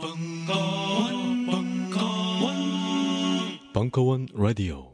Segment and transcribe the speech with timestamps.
[0.00, 2.54] 벙커원, 벙커원,
[3.74, 4.92] 벙커원 라디오.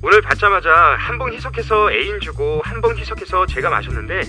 [0.00, 4.20] 오늘 받자마자 한 봉 희석해서 애인 주고 한 봉 희석해서 제가 마셨는데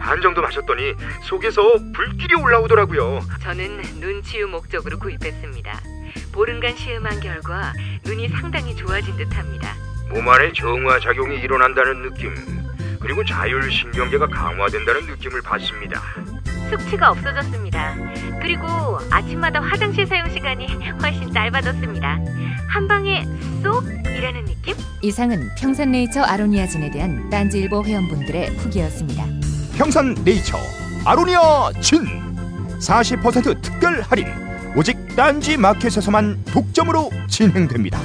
[0.00, 1.60] 반 정도 마셨더니 속에서
[1.94, 3.20] 불길이 올라오더라고요.
[3.42, 5.80] 저는 눈 치유 목적으로 구입했습니다.
[6.32, 7.74] 보름간 시음한 결과
[8.06, 9.74] 눈이 상당히 좋아진 듯합니다.
[10.08, 12.34] 몸 안에 정화 작용이 일어난다는 느낌
[13.00, 16.02] 그리고 자율신경계가 강화된다는 느낌을 받습니다.
[16.70, 17.96] 숙취가 없어졌습니다.
[18.40, 18.66] 그리고
[19.10, 20.66] 아침마다 화장실 사용 시간이
[21.02, 22.18] 훨씬 짧아졌습니다.
[22.68, 23.24] 한 방에
[23.62, 24.74] 쏙 이라는 느낌?
[25.02, 29.24] 이상은 평산네이처 아로니아진에 대한 딴지일보 회원분들의 후기였습니다.
[29.76, 30.58] 평산 네이처
[31.04, 32.04] 아로니아 진
[32.80, 34.26] 40% 특별 할인
[34.76, 38.00] 오직 딴지 마켓에서만 독점으로 진행됩니다.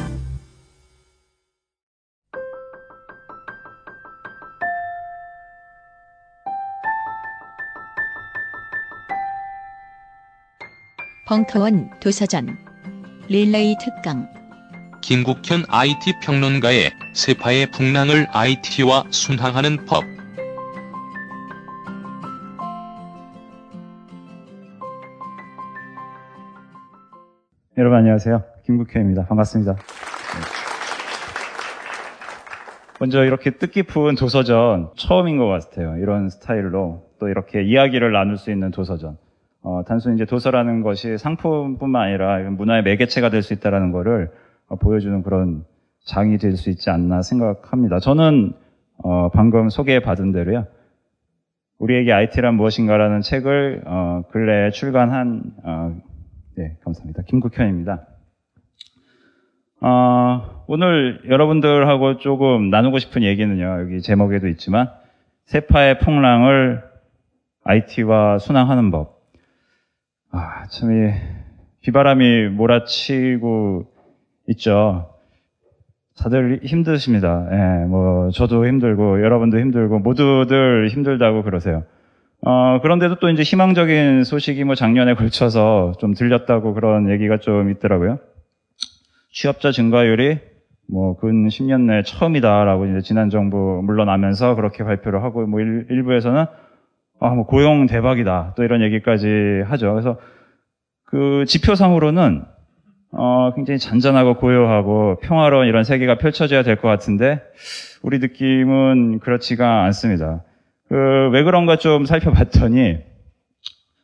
[11.25, 12.57] 벙커원 도서전
[13.29, 14.27] 릴레이 특강
[15.01, 20.03] 김국현 IT 평론가의 세파의 풍랑을 IT와 순항하는 법.
[27.77, 28.43] 여러분 안녕하세요.
[28.65, 29.25] 김국현입니다.
[29.25, 29.77] 반갑습니다.
[32.99, 35.95] 먼저 이렇게 뜻깊은 도서전 처음인 것 같아요.
[35.97, 39.22] 이런 스타일로 또 이렇게 이야기를 나눌 수 있는 도서전.
[39.63, 44.29] 어, 단순히 이제 도서라는 것이 상품뿐만 아니라 문화의 매개체가 될 수 있다는 것을
[44.67, 45.65] 어, 보여주는 그런
[46.05, 47.99] 장이 될 수 있지 않나 생각합니다.
[47.99, 48.53] 저는
[48.97, 50.67] 어, 방금 소개받은 대로요.
[51.79, 55.95] 우리에게 IT란 무엇인가라는 책을 어, 근래에 출간한 어,
[56.55, 57.23] 네, 감사합니다.
[57.23, 58.05] 김국현입니다.
[59.81, 63.81] 어, 오늘 여러분들하고 조금 나누고 싶은 얘기는요.
[63.81, 64.89] 여기 제목에도 있지만
[65.45, 66.83] 세파의 풍랑을
[67.63, 69.22] IT와 순항하는 법.
[70.35, 71.13] 아, 참, 이,
[71.81, 73.85] 비바람이 몰아치고
[74.47, 75.13] 있죠.
[76.17, 77.47] 다들 힘드십니다.
[77.51, 81.83] 예, 뭐, 저도 힘들고, 여러분도 힘들고, 모두들 힘들다고 그러세요.
[82.41, 88.17] 어, 그런데도 또 이제 희망적인 소식이 뭐 작년에 걸쳐서 좀 들렸다고 그런 얘기가 좀 있더라고요.
[89.31, 90.39] 취업자 증가율이
[90.91, 96.45] 뭐 근 10년 내 처음이다라고 이제 지난 정부 물러나면서 그렇게 발표를 하고 뭐 일, 일부에서는
[97.23, 98.53] 아, 뭐 고용 대박이다.
[98.57, 99.91] 또 이런 얘기까지 하죠.
[99.93, 100.19] 그래서
[101.05, 102.43] 그 지표상으로는
[103.11, 107.41] 어, 굉장히 잔잔하고 고요하고 평화로운 이런 세계가 펼쳐져야 될 것 같은데
[108.01, 110.43] 우리 느낌은 그렇지가 않습니다.
[110.89, 112.97] 그 왜 그런가 좀 살펴봤더니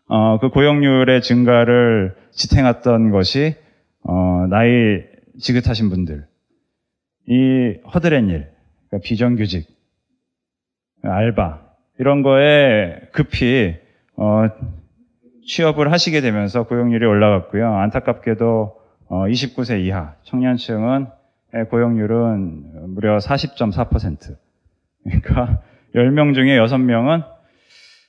[0.08, 3.56] 어, 그 고용률의 증가를 지탱했던 것이
[4.04, 5.02] 어, 나이
[5.40, 6.26] 지긋하신 분들,
[7.28, 8.48] 이 허드렛 일,
[8.90, 9.68] 그러니까 비정규직,
[11.04, 11.69] 알바
[12.00, 13.76] 이런 거에 급히
[14.16, 14.48] 어,
[15.46, 17.76] 취업을 하시게 되면서 고용률이 올라갔고요.
[17.76, 18.80] 안타깝게도
[19.10, 21.08] 어, 29세 이하 청년층은
[21.70, 24.36] 고용률은 무려 40.4%.
[25.04, 25.62] 그러니까
[25.96, 27.26] 10명 중에 6명은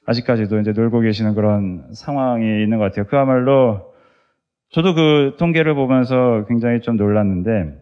[0.06, 3.06] 아직까지도 이제 놀고 계시는 그런 상황이 있는 것 같아요.
[3.06, 3.92] 그야말로
[4.70, 7.76] 저도 그 통계를 보면서 굉장히 좀 놀랐는데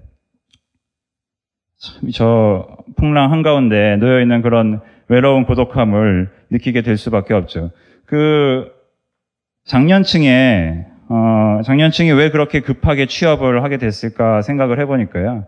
[1.79, 7.71] 참 저 풍랑 한가운데 놓여 있는 그런 외로운 고독함을 느끼게 될 수밖에 없죠.
[8.07, 8.71] 그
[9.65, 15.47] 장년층에 어, 장년층이 왜 그렇게 급하게 취업을 하게 됐을까 생각을 해보니까요.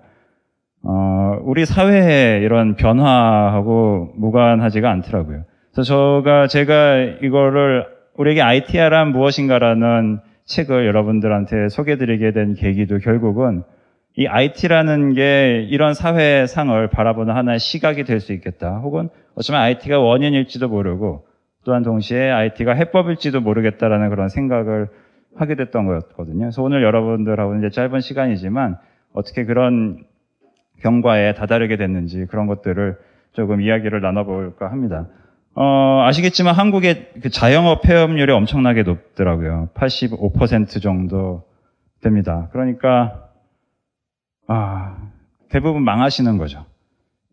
[0.83, 5.45] 어, 우리 사회의 이런 변화하고 무관하지가 않더라고요.
[5.73, 13.63] 그래서 제가 제가 이거를 우리에게 ITR란 무엇인가라는 책을 여러분들한테 소개드리게 된 계기도 결국은
[14.21, 18.77] 이 IT라는 게 이런 사회상을 바라보는 하나의 시각이 될 수 있겠다.
[18.77, 21.25] 혹은 어쩌면 IT가 원인일지도 모르고
[21.65, 24.89] 또한 동시에 IT가 해법일지도 모르겠다라는 그런 생각을
[25.37, 26.41] 하게 됐던 거였거든요.
[26.41, 28.77] 그래서 오늘 여러분들하고 이제 짧은 시간이지만
[29.15, 30.05] 어떻게 그런
[30.83, 32.99] 경과에 다다르게 됐는지 그런 것들을
[33.33, 35.07] 조금 이야기를 나눠볼까 합니다.
[35.55, 39.71] 어, 아시겠지만 한국의 그 자영업 폐업률이 엄청나게 높더라고요.
[39.73, 41.45] 85% 정도
[42.03, 42.51] 됩니다.
[42.53, 43.30] 그러니까
[44.53, 44.97] 아,
[45.49, 46.67] 대부분 망하시는 거죠.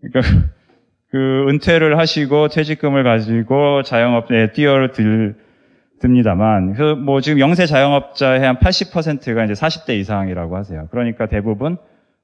[0.01, 0.21] 그러니까
[1.09, 5.35] 그 은퇴를 하시고 퇴직금을 가지고 자영업에 뛰어들
[5.99, 10.87] 듭니다만, 그뭐 지금 영세 자영업자의 한 80%가 이제 40대 이상이라고 하세요.
[10.91, 11.77] 그러니까 대부분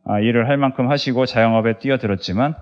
[0.06, 2.54] 아, 일을 할 만큼 하시고 자영업에 뛰어들었지만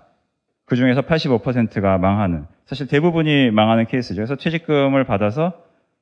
[0.66, 4.16] 그 중에서 85%가 망하는, 사실 대부분이 망하는 케이스죠.
[4.16, 5.52] 그래서 퇴직금을 받아서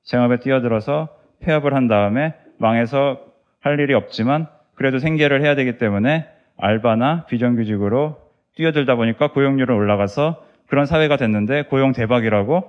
[0.03, 1.09] 자영업에 뛰어들어서
[1.39, 3.17] 폐업을 한 다음에 망해서
[3.61, 4.47] 할 일이 없지만
[4.79, 8.17] 그래도 생계를 해야 되기 때문에 알바나 비정규직으로
[8.55, 12.63] 뛰어들다 보니까 고용률은 올라가서 그런 사회가 됐는데 고용 대박이라고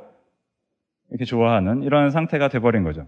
[1.10, 3.06] 이렇게 좋아하는 이런 상태가 돼버린 거죠.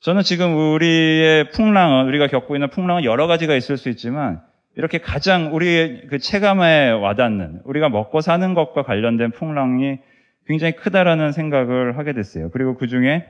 [0.00, 4.42] 저는 지금 우리의 풍랑은 우리가 겪고 있는 풍랑은 여러 가지가 있을 수 있지만
[4.76, 10.00] 이렇게 가장 우리의 그 체감에 와닿는 우리가 먹고 사는 것과 관련된 풍랑이
[10.46, 12.50] 굉장히 크다라는 생각을 하게 됐어요.
[12.50, 13.26] 그리고 그 중에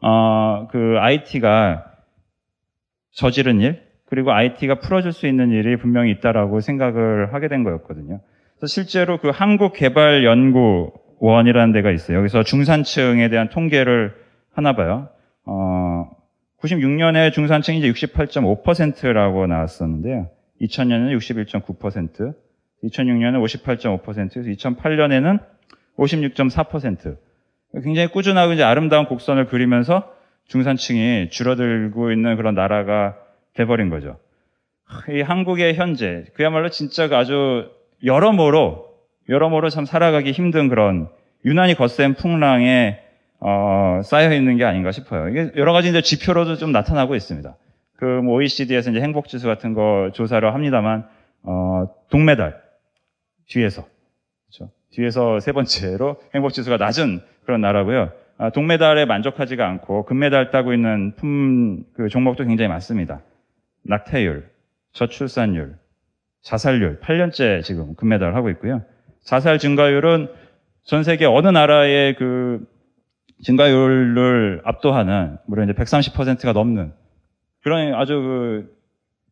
[0.00, 1.93] 어, 그 IT가
[3.14, 8.20] 저지른 일 그리고 IT가 풀어줄 수 있는 일이 분명히 있다라고 생각을 하게 된 거였거든요.
[8.58, 12.18] 그래서 실제로 그 한국개발연구원이라는 데가 있어요.
[12.18, 14.14] 여기서 중산층에 대한 통계를
[14.52, 15.08] 하나 봐요.
[15.46, 16.10] 어,
[16.60, 20.28] 96년에 중산층이 이제 68.5%라고 나왔었는데요.
[20.60, 22.34] 2000년에는 61.9%,
[22.84, 25.40] 2006년에 58.5%, 2008년에는
[25.98, 27.16] 56.4%.
[27.82, 30.14] 굉장히 꾸준하고 이제 아름다운 곡선을 그리면서
[30.48, 33.16] 중산층이 줄어들고 있는 그런 나라가
[33.54, 34.18] 돼버린 거죠.
[35.10, 37.70] 이 한국의 현재, 그야말로 진짜 아주
[38.04, 38.86] 여러모로,
[39.28, 41.08] 여러모로 참 살아가기 힘든 그런
[41.44, 43.00] 유난히 거센 풍랑에
[43.40, 45.28] 어, 쌓여 있는 게 아닌가 싶어요.
[45.28, 47.56] 이게 여러 가지 이제 지표로도 좀 나타나고 있습니다.
[47.96, 51.06] 그 뭐 OECD에서 이제 행복 지수 같은 거 조사를 합니다만
[51.42, 52.60] 어, 동메달
[53.48, 53.86] 뒤에서
[54.46, 54.72] 그렇죠?
[54.92, 58.12] 뒤에서 세 번째로 행복 지수가 낮은 그런 나라고요.
[58.36, 63.22] 아, 동메달에 만족하지가 않고 금메달 따고 있는 품 그 종목도 굉장히 많습니다.
[63.84, 64.48] 낙태율,
[64.92, 65.76] 저출산율,
[66.42, 68.82] 자살률 8년째 지금 금메달 하고 있고요.
[69.22, 70.28] 자살 증가율은
[70.84, 72.66] 전 세계 어느 나라의 그
[73.42, 76.92] 증가율을 압도하는 물론 이제 130%가 넘는
[77.62, 78.76] 그런 아주 그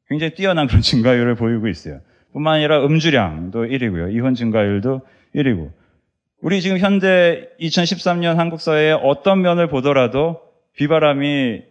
[0.09, 2.01] 굉장히 뛰어난 그런 증가율을 보이고 있어요.
[2.33, 4.15] 뿐만 아니라 음주량도 1위고요.
[4.15, 5.03] 이혼 증가율도
[5.35, 5.71] 1위고.
[6.43, 10.41] 우리 지금 현대 2013년 한국 사회의 어떤 면을 보더라도
[10.75, 11.63] 비바람이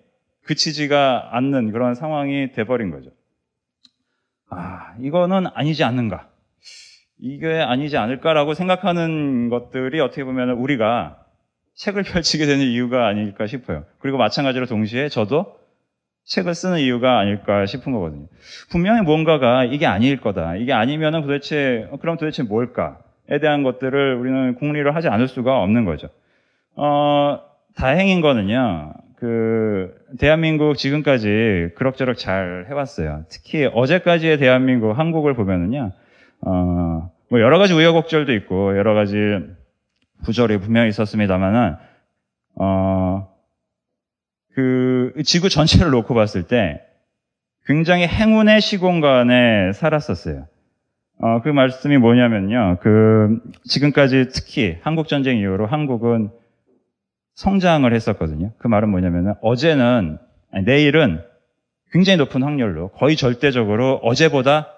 [0.45, 3.09] 그치지가 않는 그런 상황이 돼버린 거죠.
[4.49, 6.29] 아, 이거는 아니지 않는가.
[7.19, 11.17] 이게 아니지 않을까라고 생각하는 것들이 어떻게 보면 우리가
[11.75, 13.83] 책을 펼치게 되는 이유가 아닐까 싶어요.
[13.99, 15.59] 그리고 마찬가지로 동시에 저도
[16.23, 18.27] 책을 쓰는 이유가 아닐까 싶은 거거든요.
[18.69, 20.55] 분명히 뭔가가 이게 아닐 거다.
[20.55, 26.09] 이게 아니면은 도대체, 그럼 도대체 뭘까에 대한 것들을 우리는 궁리를 하지 않을 수가 없는 거죠.
[26.75, 27.39] 어,
[27.75, 33.25] 다행인 거는요, 그, 대한민국 지금까지 그럭저럭 잘 해왔어요.
[33.29, 35.91] 특히 어제까지의 대한민국, 한국을 보면은요,
[36.41, 39.15] 어, 뭐 여러 가지 우여곡절도 있고, 여러 가지
[40.23, 41.75] 부절이 분명히 있었습니다만은,
[42.55, 43.27] 어,
[44.53, 46.81] 그 지구 전체를 놓고 봤을 때
[47.65, 50.47] 굉장히 행운의 시공간에 살았었어요.
[51.23, 52.77] 어, 그 말씀이 뭐냐면요.
[52.81, 56.31] 그 지금까지 특히 한국 전쟁 이후로 한국은
[57.35, 58.51] 성장을 했었거든요.
[58.57, 60.17] 그 말은 뭐냐면은 어제는
[60.51, 61.21] 아니, 내일은
[61.91, 64.69] 굉장히 높은 확률로 거의 절대적으로 어제보다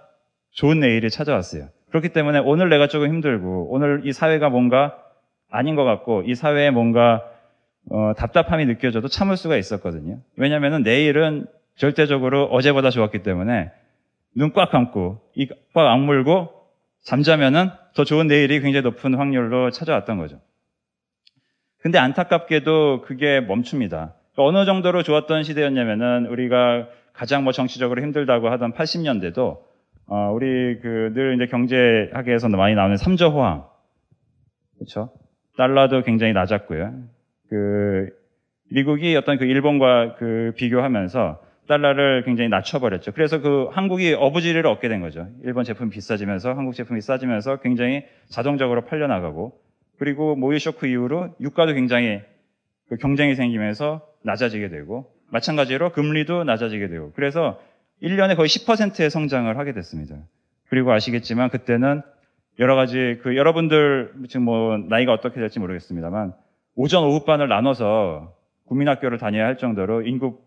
[0.52, 1.70] 좋은 내일이 찾아왔어요.
[1.90, 4.98] 그렇기 때문에 오늘 내가 조금 힘들고 오늘 이 사회가 뭔가
[5.50, 7.24] 아닌 것 같고 이 사회에 뭔가
[7.90, 10.20] 어, 답답함이 느껴져도 참을 수가 있었거든요.
[10.36, 11.46] 왜냐하면 내일은
[11.78, 13.72] 절대적으로 어제보다 좋았기 때문에
[14.36, 16.50] 눈 꽉 감고 이 꽉 악물고
[17.04, 20.40] 잠자면은 더 좋은 내일이 굉장히 높은 확률로 찾아왔던 거죠.
[21.80, 24.16] 근데 안타깝게도 그게 멈춥니다.
[24.38, 29.60] 어느 정도로 좋았던 시대였냐면은 우리가 가장 뭐 정치적으로 힘들다고 하던 80년대도
[30.08, 33.66] 어, 우리 그 늘 이제 경제학에서 많이 나오는 삼저 호황
[34.76, 35.12] 그렇죠?
[35.58, 36.94] 달러도 굉장히 낮았고요.
[37.50, 38.10] 그
[38.72, 43.14] 미국이 어떤 그 일본과 그 비교하면서 달러를 굉장히 낮춰버렸죠.
[43.14, 45.28] 그래서 그 한국이 어부지리를 얻게 된 거죠.
[45.44, 49.60] 일본 제품 비싸지면서 한국 제품이 싸지면서 굉장히 자동적으로 팔려나가고
[49.98, 52.22] 그리고 모의 쇼크 이후로 유가도 굉장히
[52.90, 57.60] 그 경쟁이 생기면서 낮아지게 되고 마찬가지로 금리도 낮아지게 되고 그래서
[58.02, 60.16] 1년에 거의 10%의 성장을 하게 됐습니다.
[60.68, 62.02] 그리고 아시겠지만 그때는
[62.60, 66.34] 여러 가지 그 여러분들 지금 뭐 나이가 어떻게 될지 모르겠습니다만
[66.76, 70.40] 오전 오후반을 나눠서 국민학교를 다녀야 할 정도로 인구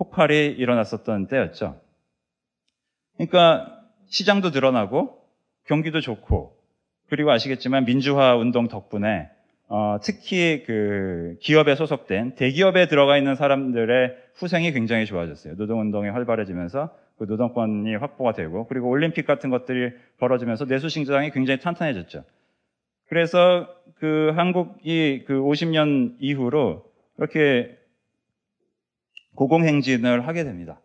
[0.00, 1.78] 폭발이 일어났었던 때였죠.
[3.16, 5.18] 그러니까 시장도 늘어나고
[5.66, 6.56] 경기도 좋고
[7.10, 9.28] 그리고 아시겠지만 민주화 운동 덕분에
[9.68, 15.54] 어, 특히 그 기업에 소속된 대기업에 들어가 있는 사람들의 후생이 굉장히 좋아졌어요.
[15.56, 22.24] 노동운동이 활발해지면서 그 노동권이 확보가 되고 그리고 올림픽 같은 것들이 벌어지면서 내수시장이 굉장히 탄탄해졌죠.
[23.06, 27.79] 그래서 그 한국이 그 50년 이후로 이렇게
[29.40, 30.78] 고공행진을 하게 됩니다.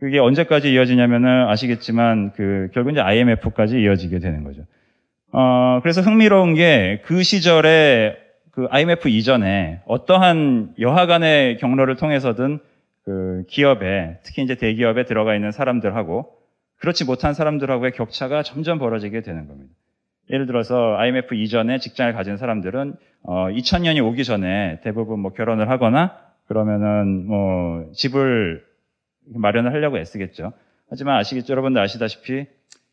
[0.00, 4.66] 그게 언제까지 이어지냐면은 아시겠지만 그 결국 이제 IMF까지 이어지게 되는 거죠.
[5.30, 8.16] 어, 그래서 흥미로운 게 그 시절에
[8.50, 12.58] 그 IMF 이전에 어떠한 여하간의 경로를 통해서든
[13.04, 16.26] 그 기업에 특히 이제 대기업에 들어가 있는 사람들하고
[16.80, 19.72] 그렇지 못한 사람들하고의 격차가 점점 벌어지게 되는 겁니다.
[20.30, 26.31] 예를 들어서 IMF 이전에 직장을 가진 사람들은 어, 2000년이 오기 전에 대부분 뭐 결혼을 하거나
[26.46, 28.64] 그러면은 뭐 집을
[29.26, 30.52] 마련을 하려고 애쓰겠죠.
[30.88, 31.52] 하지만 아시겠죠?
[31.52, 32.46] 여러분들 아시다시피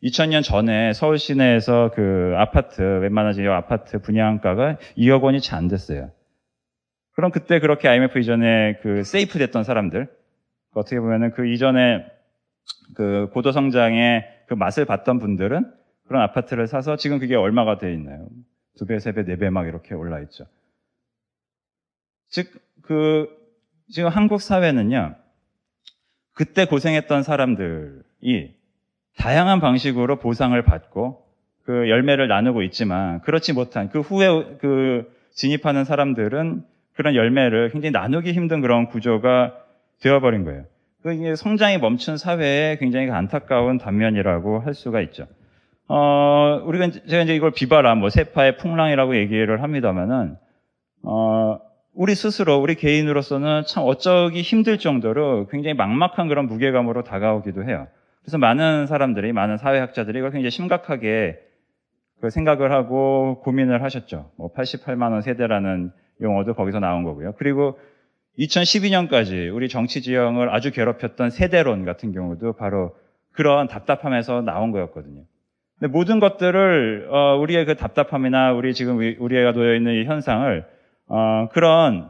[0.03, 6.11] 2000년 전에 서울 시내에서 그 아파트, 웬만한 지역 아파트 분양가가 2억 원이 채 안 됐어요.
[7.11, 10.07] 그럼 그때 그렇게 IMF 이전에 그 세이프 됐던 사람들,
[10.73, 12.05] 어떻게 보면은 그 이전에
[12.95, 15.69] 그 고도 성장의 그 맛을 봤던 분들은
[16.07, 18.27] 그런 아파트를 사서 지금 그게 얼마가 돼 있나요?
[18.77, 20.45] 두 배, 세 배, 네 배 막 이렇게 올라 있죠.
[22.29, 22.47] 즉,
[22.83, 23.27] 그,
[23.89, 25.15] 지금 한국 사회는요,
[26.33, 28.53] 그때 고생했던 사람들이
[29.17, 31.23] 다양한 방식으로 보상을 받고
[31.65, 38.31] 그 열매를 나누고 있지만 그렇지 못한 그 후에 그 진입하는 사람들은 그런 열매를 굉장히 나누기
[38.31, 39.55] 힘든 그런 구조가
[40.01, 40.63] 되어버린 거예요.
[41.01, 45.25] 그 이게 성장이 멈춘 사회의 굉장히 안타까운 단면이라고 할 수가 있죠.
[45.87, 50.35] 어, 우리가 이제- 제가 이제 이걸 비바람, 뭐 세파의 풍랑이라고 얘기를 합니다만은
[51.03, 51.59] 어,
[51.93, 57.87] 우리 스스로 우리 개인으로서는 참 어쩌기 힘들 정도로 굉장히 막막한 그런 무게감으로 다가오기도 해요.
[58.21, 61.39] 그래서 많은 사람들이 많은 사회학자들이 이걸 굉장히 심각하게
[62.21, 64.31] 그 생각을 하고 고민을 하셨죠.
[64.37, 65.91] 뭐 88만 원 세대라는
[66.21, 67.33] 용어도 거기서 나온 거고요.
[67.37, 67.79] 그리고
[68.37, 72.95] 2012년까지 우리 정치 지형을 아주 괴롭혔던 세대론 같은 경우도 바로
[73.31, 75.23] 그런 답답함에서 나온 거였거든요.
[75.79, 80.65] 근데 모든 것들을 어, 우리의 그 답답함이나 우리 지금 우리- 우리가 놓여 있는 이 현상을
[81.09, 82.09] 어, 그런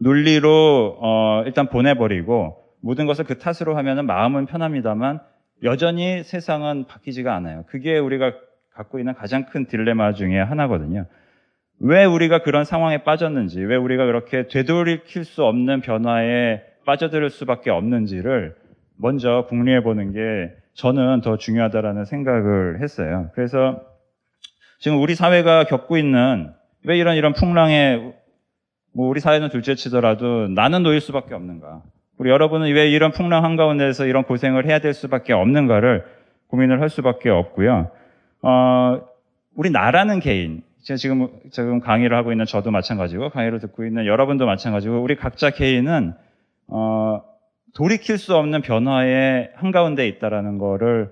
[0.00, 5.20] 논리로 어, 일단 보내버리고 모든 것을 그 탓으로 하면은 마음은 편합니다만
[5.62, 7.64] 여전히 세상은 바뀌지가 않아요.
[7.68, 8.32] 그게 우리가
[8.74, 11.06] 갖고 있는 가장 큰 딜레마 중에 하나거든요.
[11.78, 18.54] 왜 우리가 그런 상황에 빠졌는지, 왜 우리가 그렇게 되돌이킬 수 없는 변화에 빠져들 수밖에 없는지를
[18.96, 23.30] 먼저 궁리해 보는 게 저는 더 중요하다라는 생각을 했어요.
[23.34, 23.82] 그래서
[24.78, 26.52] 지금 우리 사회가 겪고 있는
[26.86, 28.12] 왜 이런 이런 풍랑에
[28.92, 31.82] 뭐 우리 사회는 둘째 치더라도 나는 놓일 수밖에 없는가?
[32.16, 36.04] 우리 여러분은 왜 이런 풍랑 한가운데서 이런 고생을 해야 될 수밖에 없는가를
[36.46, 37.90] 고민을 할 수밖에 없고요.
[38.42, 39.00] 어,
[39.56, 45.02] 우리 나라는 개인, 지금, 지금 강의를 하고 있는 저도 마찬가지고, 강의를 듣고 있는 여러분도 마찬가지고,
[45.02, 46.14] 우리 각자 개인은,
[46.68, 47.22] 어,
[47.74, 51.10] 돌이킬 수 없는 변화의 한가운데 있다라는 거를,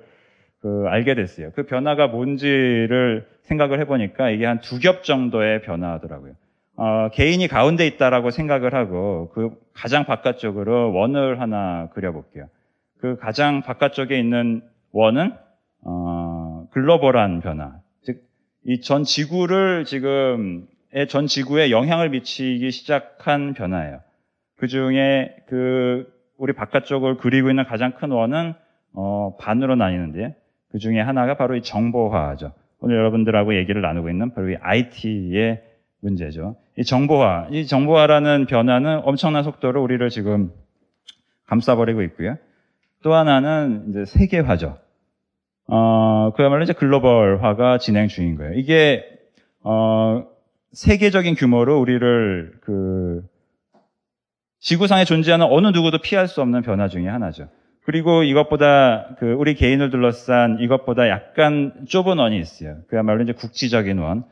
[0.64, 1.50] 그, 알게 됐어요.
[1.54, 6.32] 그 변화가 뭔지를 생각을 해보니까 이게 한 두 겹 정도의 변화더라고요.
[6.76, 12.48] 어, 개인이 가운데 있다라고 생각을 하고, 그 가장 바깥쪽으로 원을 하나 그려볼게요.
[12.98, 15.34] 그 가장 바깥쪽에 있는 원은,
[15.82, 17.74] 어, 글로벌한 변화.
[18.02, 18.22] 즉,
[18.64, 20.66] 이 전 지구를 지금,
[21.10, 24.00] 전 지구에 영향을 미치기 시작한 변화예요.
[24.56, 28.54] 그 중에 그, 우리 바깥쪽을 그리고 있는 가장 큰 원은,
[28.94, 30.34] 어, 반으로 나뉘는데,
[30.74, 32.50] 그 중에 하나가 바로 이 정보화죠.
[32.80, 35.62] 오늘 여러분들하고 얘기를 나누고 있는 바로 이 IT의
[36.00, 36.56] 문제죠.
[36.76, 40.50] 이 정보화, 이 정보화라는 변화는 엄청난 속도로 우리를 지금
[41.46, 42.38] 감싸버리고 있고요.
[43.04, 44.76] 또 하나는 이제 세계화죠.
[45.68, 48.54] 어, 그야말로 이제 글로벌화가 진행 중인 거예요.
[48.54, 49.04] 이게,
[49.62, 50.26] 어,
[50.72, 53.24] 세계적인 규모로 우리를 그,
[54.58, 57.48] 지구상에 존재하는 어느 누구도 피할 수 없는 변화 중의 하나죠.
[57.84, 62.78] 그리고 이것보다 그 우리 개인을 둘러싼 이것보다 약간 좁은 원이 있어요.
[62.88, 64.24] 그야말로 이제 국지적인 원.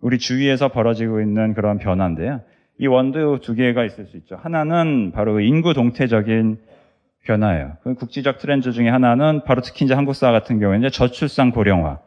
[0.00, 2.42] 우리 주위에서 벌어지고 있는 그런 변화인데요.
[2.78, 4.36] 이 원도 두 개가 있을 수 있죠.
[4.36, 6.58] 하나는 바로 인구 동태적인
[7.24, 7.76] 변화예요.
[7.82, 12.00] 그 국지적 트렌드 중에 하나는 바로 특히 이제 한국 사회 같은 경우에 이제 저출산 고령화.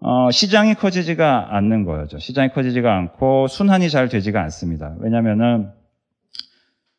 [0.00, 2.18] 어, 시장이 커지지가 않는 거죠.
[2.18, 4.96] 시장이 커지지가 않고 순환이 잘 되지가 않습니다.
[4.98, 5.68] 왜냐면은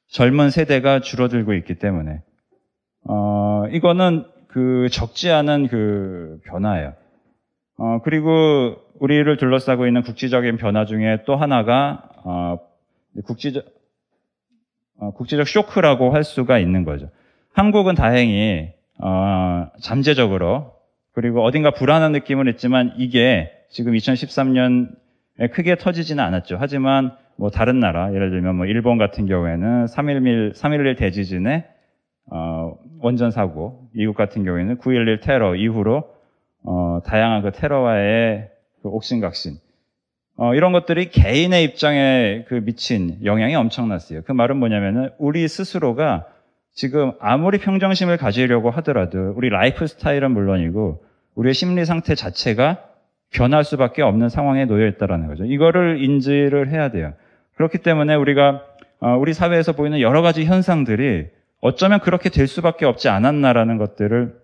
[0.08, 2.22] 젊은 세대가 줄어들고 있기 때문에.
[3.03, 6.93] 어, 이거는 그 적지 않은 그 변화예요.
[7.77, 12.60] 어, 그리고 우리를 둘러싸고 있는 국지적인 변화 중에 또 하나가, 어,
[13.25, 13.65] 국지적,
[15.00, 17.10] 어, 국제적 쇼크라고 할 수가 있는 거죠.
[17.53, 20.74] 한국은 다행히, 어, 잠재적으로,
[21.13, 26.58] 그리고 어딘가 불안한 느낌은 있지만 이게 지금 2013년에 크게 터지지는 않았죠.
[26.60, 31.65] 하지만 뭐 다른 나라, 예를 들면 뭐 일본 같은 경우에는 3.11, 3.11 대지진에
[32.27, 36.10] 어, 원전 사고, 미국 같은 경우에는 9.11 테러 이후로
[36.63, 38.50] 어, 다양한 그 테러와의
[38.81, 39.58] 그 옥신각신
[40.38, 44.22] 어, 이런 것들이 개인의 입장에 그 미친 영향이 엄청났어요.
[44.24, 46.25] 그 말은 뭐냐면은 우리 스스로가
[46.74, 51.03] 지금 아무리 평정심을 가지려고 하더라도 우리 라이프 스타일은 물론이고
[51.36, 52.84] 우리의 심리 상태 자체가
[53.31, 55.46] 변할 수밖에 없는 상황에 놓여 있다라는 거죠.
[55.46, 57.13] 이거를 인지를 해야 돼요.
[57.55, 58.63] 그렇기 때문에 우리가
[59.00, 61.27] 어, 우리 사회에서 보이는 여러 가지 현상들이
[61.62, 64.41] 어쩌면 그렇게 될 수밖에 없지 않았나라는 것들을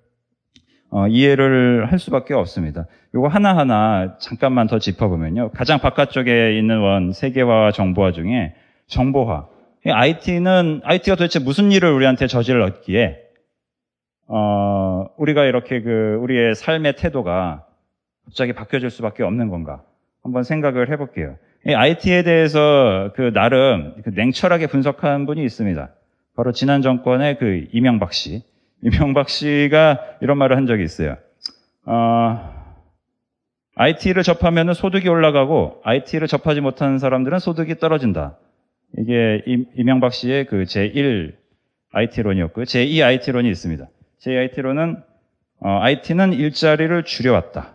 [0.90, 2.86] 어, 이해를 할 수밖에 없습니다.
[3.14, 5.52] 요거 하나하나 잠깐만 더 짚어보면요.
[5.52, 8.54] 가장 바깥쪽에 있는 원 세계화와 정보화 중에
[8.88, 9.48] 정보화.
[9.86, 13.20] IT는 IT가 도대체 무슨 일을 우리한테 저질렀기에
[14.28, 17.66] 어, 우리가 이렇게 그 우리의 삶의 태도가
[18.26, 19.84] 갑자기 바뀌어질 수밖에 없는 건가?
[20.24, 21.38] 한번 생각을 해볼게요.
[21.66, 25.90] 이 IT에 대해서 그 나름 그 냉철하게 분석한 분이 있습니다.
[26.38, 28.44] 바로 지난 정권의 그 이명박 씨.
[28.84, 31.18] 이명박 씨가 이런 말을 한 적이 있어요.
[31.86, 32.54] 어,
[33.76, 38.38] IT를 접하면 소득이 올라가고 IT를 접하지 못하는 사람들은 소득이 떨어진다.
[39.00, 39.42] 이게
[39.76, 41.34] 이명박 씨의 그 제1
[41.92, 42.66] IT론이었고요.
[42.66, 43.88] 제2 IT론이 있습니다.
[44.22, 45.02] 제2 IT론은
[45.60, 47.74] 어, IT는 일자리를 줄여왔다.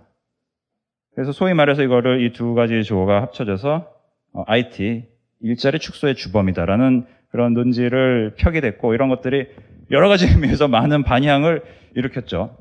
[1.14, 3.90] 그래서 소위 말해서 이거를 이 두 가지 조어가 합쳐져서
[4.34, 5.04] 어, IT
[5.40, 9.46] 일자리 축소의 주범이다라는 그런 논지를 펴게 됐고 이런 것들이
[9.90, 11.62] 여러 가지 의미에서 많은 반향을
[11.96, 12.56] 일으켰죠.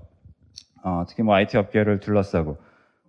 [0.83, 2.57] 어, 특히 뭐 IT 업계를 둘러싸고.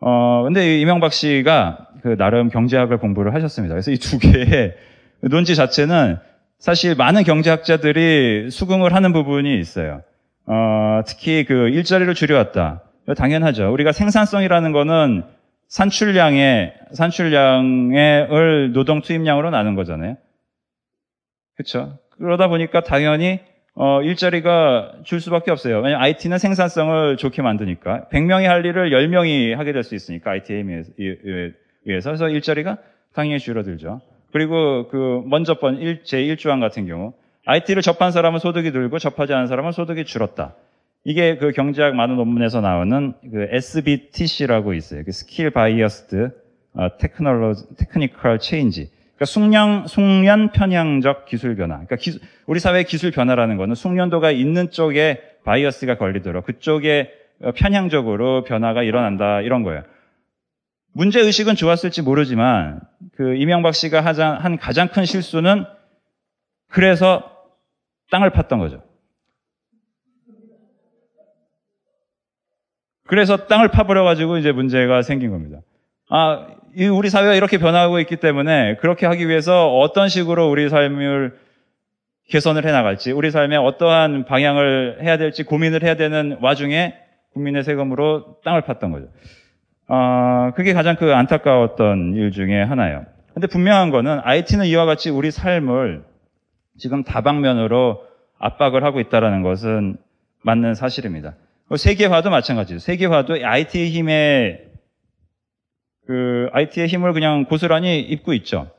[0.00, 3.74] 어, 근데 이명박 씨가 그 나름 경제학을 공부를 하셨습니다.
[3.74, 4.74] 그래서 이 두 개의
[5.20, 6.18] 논지 자체는
[6.58, 10.02] 사실 많은 경제학자들이 수긍을 하는 부분이 있어요.
[10.46, 12.82] 어, 특히 그 일자리를 줄여왔다.
[13.16, 13.72] 당연하죠.
[13.72, 15.22] 우리가 생산성이라는 거는
[15.68, 20.16] 산출량의 산출량을 노동 투입량으로 나눈 거잖아요.
[21.56, 21.98] 그렇죠.
[22.18, 23.40] 그러다 보니까 당연히
[23.74, 25.76] 어, 일자리가 줄 수밖에 없어요.
[25.80, 30.62] 왜냐하면 IT는 생산성을 좋게 만드니까 100명이 할 일을 10명이 하게 될 수 있으니까 IT에
[31.86, 32.78] 의해서 그래서 일자리가
[33.14, 34.00] 당연히 줄어들죠.
[34.32, 37.12] 그리고 그 먼저 번 제 1조항 같은 경우
[37.46, 40.54] IT를 접한 사람은 소득이 늘고 접하지 않은 사람은 소득이 줄었다.
[41.04, 45.02] 이게 그 경제학 많은 논문에서 나오는 그 SBTC라고 있어요.
[45.04, 46.30] 그 skill biased
[47.00, 48.90] technolo technical change.
[49.22, 51.76] 그러니까 숙련 숙련 편향적 기술 변화.
[51.76, 57.12] 그러니까 기술, 우리 사회의 기술 변화라는 거는 숙련도가 있는 쪽에 바이어스가 걸리도록 그쪽에
[57.42, 59.82] 어, 편향적으로 변화가 일어난다 이런 거예요.
[60.92, 62.80] 문제 의식은 좋았을지 모르지만
[63.14, 65.64] 그 이명박 씨가 한 가장 큰 실수는
[66.68, 67.22] 그래서
[68.10, 68.82] 땅을 팠던 거죠.
[73.06, 75.60] 그래서 땅을 파버려가지고 이제 문제가 생긴 겁니다.
[76.08, 76.46] 아,
[76.78, 81.36] 우리 사회가 이렇게 변하고 있기 때문에 그렇게 하기 위해서 어떤 식으로 우리 삶을
[82.28, 86.94] 개선을 해 나갈지, 우리 삶에 어떠한 방향을 해야 될지 고민을 해야 되는 와중에
[87.34, 89.08] 국민의 세금으로 땅을 팠던 거죠.
[89.88, 93.04] 아, 그게 가장 그 안타까웠던 일 중에 하나예요.
[93.34, 96.04] 근데 분명한 거는 IT는 이와 같이 우리 삶을
[96.78, 98.04] 지금 다방면으로
[98.38, 99.96] 압박을 하고 있다는 것은
[100.42, 101.34] 맞는 사실입니다.
[101.74, 102.78] 세계화도 마찬가지죠.
[102.78, 104.71] 세계화도 IT의 힘에
[106.06, 108.70] 그 IT의 힘을 그냥 고스란히 입고 있죠.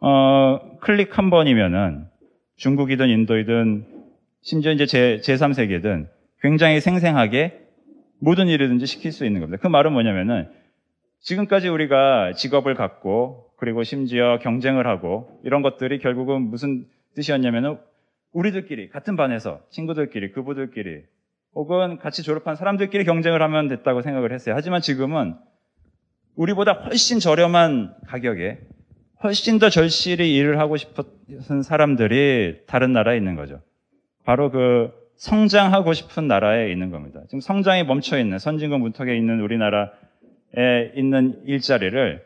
[0.00, 2.06] 어, 클릭 한 번이면은
[2.56, 3.86] 중국이든 인도이든
[4.42, 6.08] 심지어 이제 제, 제3세계든
[6.40, 7.60] 굉장히 생생하게
[8.18, 9.60] 모든 일이든지 시킬 수 있는 겁니다.
[9.60, 10.48] 그 말은 뭐냐면은
[11.20, 17.78] 지금까지 우리가 직업을 갖고 그리고 심지어 경쟁을 하고 이런 것들이 결국은 무슨 뜻이었냐면은
[18.32, 21.02] 우리들끼리 같은 반에서 친구들끼리 그부들끼리
[21.54, 24.54] 혹은 같이 졸업한 사람들끼리 경쟁을 하면 됐다고 생각을 했어요.
[24.56, 25.34] 하지만 지금은
[26.36, 28.58] 우리보다 훨씬 저렴한 가격에
[29.22, 33.60] 훨씬 더 절실히 일을 하고 싶은 사람들이 다른 나라에 있는 거죠.
[34.24, 37.20] 바로 그 성장하고 싶은 나라에 있는 겁니다.
[37.26, 42.24] 지금 성장이 멈춰 있는 선진국 문턱에 있는 우리나라에 있는 일자리를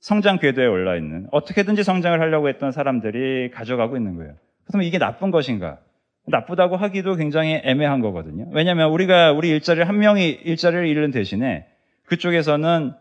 [0.00, 4.34] 성장 궤도에 올라 있는 어떻게든지 성장을 하려고 했던 사람들이 가져가고 있는 거예요.
[4.66, 5.78] 그러면 이게 나쁜 것인가?
[6.26, 8.48] 나쁘다고 하기도 굉장히 애매한 거거든요.
[8.52, 11.66] 왜냐하면 우리가 우리 일자리를 한 명이 일자리를 잃는 대신에
[12.06, 12.92] 그쪽에서는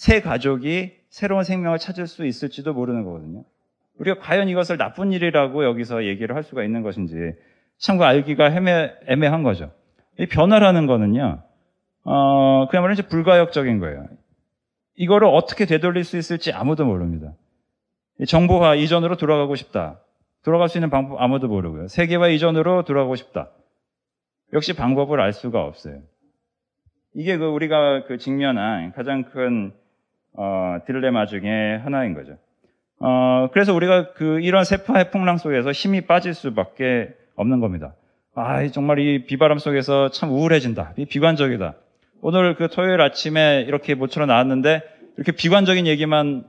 [0.00, 3.44] 새 가족이 새로운 생명을 찾을 수 있을지도 모르는 거거든요.
[3.98, 7.34] 우리가 과연 이것을 나쁜 일이라고 여기서 얘기를 할 수가 있는 것인지
[7.76, 9.72] 참고 알기가 애매, 애매한 거죠.
[10.18, 11.42] 이 변화라는 거는요,
[12.04, 14.06] 어, 그야말로 이제 불가역적인 거예요.
[14.96, 17.34] 이거를 어떻게 되돌릴 수 있을지 아무도 모릅니다.
[18.26, 20.00] 정보화 이전으로 돌아가고 싶다.
[20.42, 21.88] 돌아갈 수 있는 방법 아무도 모르고요.
[21.88, 23.50] 세계화 이전으로 돌아가고 싶다.
[24.54, 26.00] 역시 방법을 알 수가 없어요.
[27.12, 29.74] 이게 그 우리가 그 직면한 가장 큰
[30.34, 32.36] 어, 딜레마 중에 하나인 거죠.
[32.98, 37.94] 어, 그래서 우리가 그 이런 세파의 풍랑 속에서 힘이 빠질 수밖에 없는 겁니다.
[38.34, 40.94] 아, 정말 이 비바람 속에서 참 우울해진다.
[41.08, 41.74] 비관적이다.
[42.22, 44.82] 오늘 그 토요일 아침에 이렇게 모처럼 나왔는데
[45.16, 46.44] 이렇게 비관적인 얘기만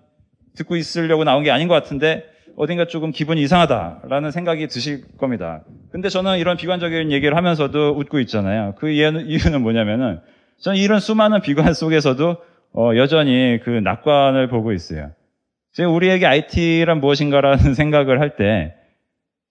[0.56, 2.26] 듣고 있으려고 나온 게 아닌 것 같은데
[2.58, 5.64] 어딘가 조금 기분이 이상하다라는 생각이 드실 겁니다.
[5.92, 8.76] 근데 저는 이런 비관적인 얘기를 하면서도 웃고 있잖아요.
[8.78, 10.20] 그 이유는 뭐냐면은
[10.60, 12.38] 저는 이런 수많은 비관 속에서도
[12.74, 15.12] 어, 여전히 그 낙관을 보고 있어요.
[15.74, 18.76] 제가 우리에게 IT란 무엇인가라는 생각을 할 때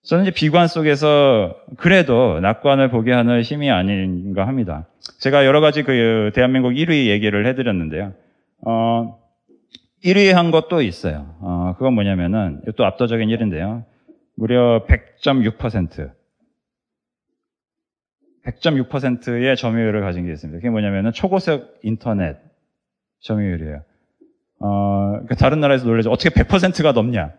[0.02, 4.86] 저는 이제 비관 속에서 그래도 낙관을 보게 하는 힘이 아닌가 합니다.
[5.18, 8.14] 제가 여러 가지 그 대한민국 1위 얘기를 해드렸는데요.
[8.66, 9.18] 어,
[10.02, 11.34] 1위 한 것도 있어요.
[11.40, 13.84] 어, 그건 뭐냐면은 또 압도적인 1인데요.
[14.36, 16.10] 무려 100.6%.
[18.46, 20.58] 100.6%의 점유율을 가진 게 있습니다.
[20.58, 22.38] 그게 뭐냐면은 초고속 인터넷
[23.20, 23.82] 점유율이에요.
[24.60, 26.10] 어, 그러니까 다른 나라에서 놀라죠.
[26.10, 27.32] 어떻게 100%가 넘냐?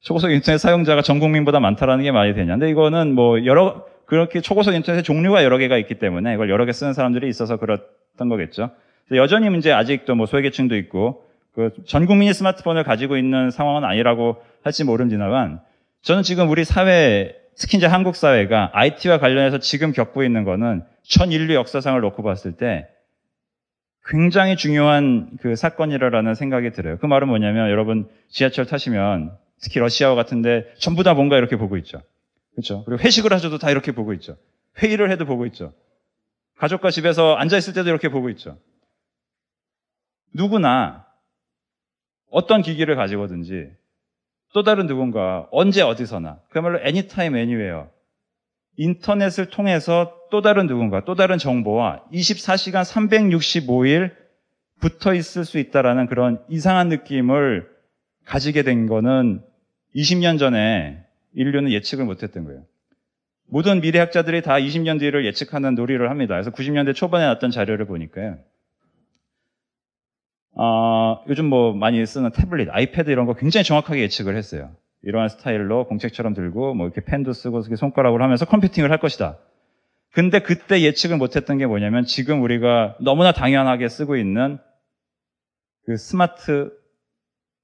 [0.00, 2.54] 초고속 인터넷 사용자가 전 국민보다 많다라는 게 말이 되냐.
[2.54, 6.72] 근데 이거는 뭐 여러, 그렇게 초고속 인터넷의 종류가 여러 개가 있기 때문에 이걸 여러 개
[6.72, 8.70] 쓰는 사람들이 있어서 그렇던 거겠죠.
[9.12, 14.84] 여전히 문제 아직도 뭐 소외계층도 있고 그 전 국민이 스마트폰을 가지고 있는 상황은 아니라고 할지
[14.84, 15.60] 모름지만
[16.02, 21.30] 저는 지금 우리 사회 특히 이제 한국 사회가 IT와 관련해서 지금 겪고 있는 거는 전
[21.30, 22.88] 인류 역사상을 놓고 봤을 때
[24.04, 26.98] 굉장히 중요한 그 사건이라는 생각이 들어요.
[26.98, 32.02] 그 말은 뭐냐면 여러분 지하철 타시면 특히 러시아와 같은데 전부 다 뭔가 이렇게 보고 있죠.
[32.52, 32.84] 그렇죠?
[32.84, 34.36] 그리고 회식을 하셔도 다 이렇게 보고 있죠.
[34.82, 35.72] 회의를 해도 보고 있죠.
[36.56, 38.58] 가족과 집에서 앉아 있을 때도 이렇게 보고 있죠.
[40.34, 41.06] 누구나
[42.30, 43.70] 어떤 기기를 가지고든지
[44.54, 47.88] 또 다른 누군가 언제 어디서나 그야말로 anytime anywhere
[48.76, 54.12] 인터넷을 통해서 또 다른 누군가 또 다른 정보와 24시간 365일
[54.80, 57.68] 붙어 있을 수 있다라는 그런 이상한 느낌을
[58.24, 59.42] 가지게 된 거는
[59.94, 62.62] 20년 전에 인류는 예측을 못 했던 거예요.
[63.46, 66.34] 모든 미래학자들이 다 20년 뒤를 예측하는 놀이를 합니다.
[66.34, 68.38] 그래서 90년대 초반에 나왔던 자료를 보니까요.
[70.54, 74.70] 어, 요즘 뭐 많이 쓰는 태블릿, 아이패드 이런 거 굉장히 정확하게 예측을 했어요.
[75.02, 79.36] 이러한 스타일로 공책처럼 들고 뭐 이렇게 펜도 쓰고 손가락으로 하면서 컴퓨팅을 할 것이다.
[80.12, 84.58] 근데 그때 예측을 못했던 게 뭐냐면 지금 우리가 너무나 당연하게 쓰고 있는
[85.86, 86.70] 그 스마트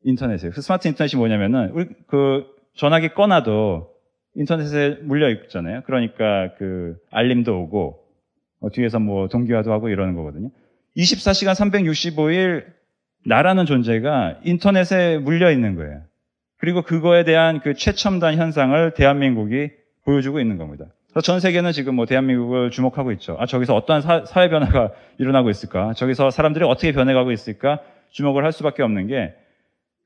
[0.05, 0.53] 인터넷이에요.
[0.53, 3.91] 그 스마트 인터넷이 뭐냐면은 우리 그 전화기 꺼놔도
[4.35, 5.83] 인터넷에 물려 있잖아요.
[5.85, 8.09] 그러니까 그 알림도 오고
[8.61, 10.51] 어, 뒤에서 뭐 동기화도 하고 이러는 거거든요.
[10.97, 12.65] 24시간 365일
[13.27, 16.03] 나라는 존재가 인터넷에 물려 있는 거예요.
[16.57, 19.71] 그리고 그거에 대한 그 최첨단 현상을 대한민국이
[20.05, 20.87] 보여주고 있는 겁니다.
[21.11, 23.37] 그래서 전 세계는 지금 뭐 대한민국을 주목하고 있죠.
[23.41, 25.93] 아, 저기서 어떠한 사, 회 변화가 일어나고 있을까?
[25.95, 27.81] 저기서 사람들이 어떻게 변해가고 있을까?
[28.11, 29.35] 주목을 할 수밖에 없는 게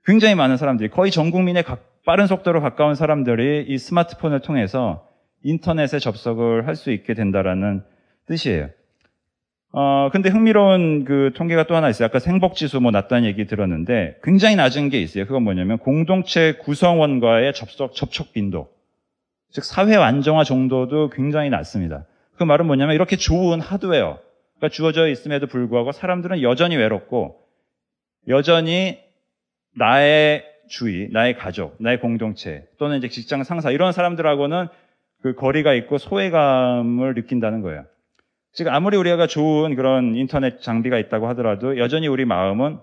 [0.05, 1.65] 굉장히 많은 사람들이 거의 전 국민의
[2.05, 5.07] 빠른 속도로 가까운 사람들이 이 스마트폰을 통해서
[5.45, 7.83] 인터넷에 접속을 할 수 있게 된다라는
[8.27, 8.71] 뜻이에요.
[9.73, 12.07] 어, 근데 흥미로운 그 통계가 또 하나 있어요.
[12.07, 15.27] 아까 생복지수 뭐 낮다는 얘기 들었는데 굉장히 낮은 게 있어요.
[15.27, 18.69] 그건 뭐냐면 공동체 구성원과의 접속, 접촉 빈도.
[19.53, 22.07] 즉, 사회 안정화 정도도 굉장히 낮습니다.
[22.37, 27.39] 그 말은 뭐냐면 이렇게 좋은 하드웨어가 주어져 있음에도 불구하고 사람들은 여전히 외롭고
[28.29, 28.99] 여전히
[29.77, 34.69] 나의 주위, 나의 가족, 나의 공동체 또는 이제 직장 상사 이런 사람들하고는
[35.23, 37.85] 그 거리가 있고 소외감을 느낀다는 거예요.
[38.53, 42.79] 지금 아무리 우리가 좋은 그런 인터넷 장비가 있다고 하더라도 여전히 우리 마음은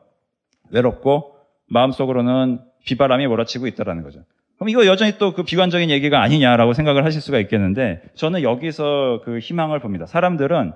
[0.72, 1.36] 외롭고
[1.68, 4.24] 마음속으로는 비바람이 몰아치고 있다는 거죠.
[4.60, 9.40] 그럼 이거 여전히 또 그 비관적인 얘기가 아니냐라고 생각을 하실 수가 있겠는데 저는 여기서 그
[9.40, 10.06] 희망을 봅니다.
[10.06, 10.74] 사람들은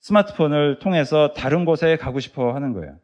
[0.00, 2.96] 스마트폰을 통해서 다른 곳에 가고 싶어 하는 거예요.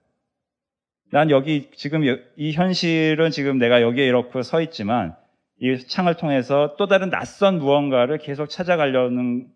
[1.11, 2.03] 난 여기 지금
[2.37, 5.15] 이 현실은 지금 내가 여기에 이렇게 서 있지만
[5.61, 9.47] 이 창을 통해서 또 다른 낯선 무언가를 계속 찾아가려는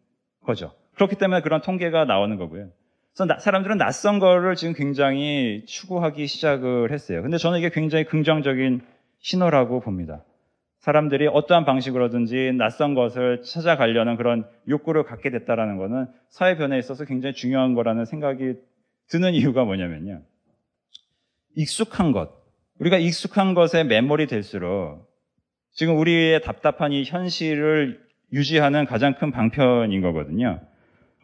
[0.44, 0.72] 거죠.
[0.94, 2.68] 그렇기 때문에 그런 통계가 나오는 거고요.
[3.16, 7.22] 그래서 사람들은 낯선 거를 지금 굉장히 추구하기 시작을 했어요.
[7.22, 8.82] 근데 저는 이게 굉장히 긍정적인
[9.18, 10.22] 신호라고 봅니다.
[10.86, 17.34] 사람들이 어떠한 방식으로든지 낯선 것을 찾아가려는 그런 욕구를 갖게 됐다라는 것은 사회 변화에 있어서 굉장히
[17.34, 18.54] 중요한 거라는 생각이
[19.08, 20.22] 드는 이유가 뭐냐면요.
[21.56, 22.30] 익숙한 것,
[22.78, 25.10] 우리가 익숙한 것에 매몰이 될수록
[25.72, 28.00] 지금 우리의 답답한 이 현실을
[28.32, 30.60] 유지하는 가장 큰 방편인 거거든요.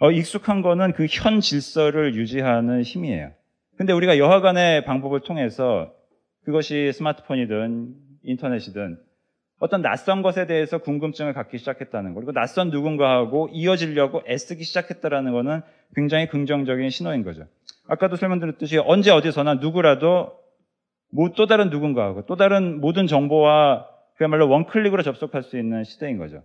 [0.00, 3.30] 어, 익숙한 거는 그 현 질서를 유지하는 힘이에요.
[3.76, 5.94] 근데 우리가 여하간의 방법을 통해서
[6.44, 7.94] 그것이 스마트폰이든
[8.24, 8.98] 인터넷이든
[9.62, 15.62] 어떤 낯선 것에 대해서 궁금증을 갖기 시작했다는 거 그리고 낯선 누군가하고 이어지려고 애쓰기 시작했다는 것은
[15.94, 17.46] 굉장히 긍정적인 신호인 거죠.
[17.86, 20.36] 아까도 설명드렸듯이 언제 어디서나 누구라도
[21.12, 26.42] 뭐또 다른 누군가하고 또 다른 모든 정보와 그야말로 원클릭으로 접속할 수 있는 시대인 거죠.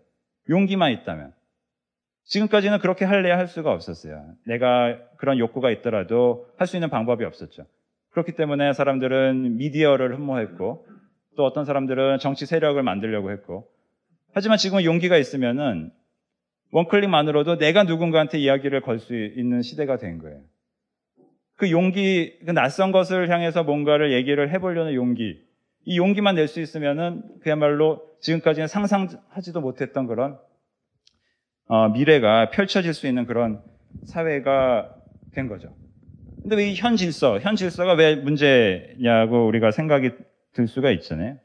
[0.48, 1.34] 용기만 있다면.
[2.26, 4.26] 지금까지는 그렇게 할래야 할 수가 없었어요.
[4.46, 7.66] 내가 그런 욕구가 있더라도 할 수 있는 방법이 없었죠.
[8.12, 10.86] 그렇기 때문에 사람들은 미디어를 흠모했고
[11.38, 13.70] 또 어떤 사람들은 정치 세력을 만들려고 했고
[14.34, 15.92] 하지만 지금은 용기가 있으면은
[16.72, 20.42] 원클릭만으로도 내가 누군가한테 이야기를 걸 수 있는 시대가 된 거예요.
[21.56, 25.40] 그 용기, 그 낯선 것을 향해서 뭔가를 얘기를 해보려는 용기,
[25.86, 30.38] 이 용기만 낼 수 있으면은 그야말로 지금까지는 상상하지도 못했던 그런
[31.68, 33.62] 어, 미래가 펼쳐질 수 있는 그런
[34.06, 34.94] 사회가
[35.34, 35.74] 된 거죠.
[36.42, 40.12] 근데 왜이현 질서, 현 질서가 왜 문제냐고 우리가 생각이
[40.58, 41.38] 들 수가 있잖아요.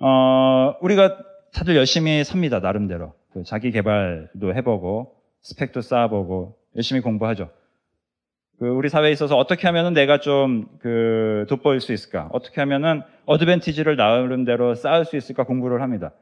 [0.00, 1.18] 어, 우리가
[1.54, 3.14] 다들 열심히 삽니다, 나름대로.
[3.32, 7.50] 그 자기 개발도 해보고, 스펙도 쌓아보고, 열심히 공부하죠.
[8.58, 12.28] 그 우리 사회에 있어서 어떻게 하면은 내가 좀 그 돋보일 수 있을까?
[12.32, 16.12] 어떻게 하면은 어드밴티지를 나름대로 쌓을 수 있을까 공부를 합니다.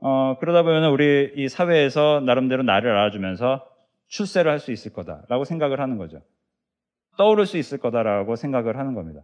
[0.00, 3.64] 어, 그러다 보면 우리 이 사회에서 나름대로 나를 알아주면서
[4.08, 6.22] 출세를 할 수 있을 거다라고 생각을 하는 거죠.
[7.16, 9.22] 떠오를 수 있을 거다라고 생각을 하는 겁니다.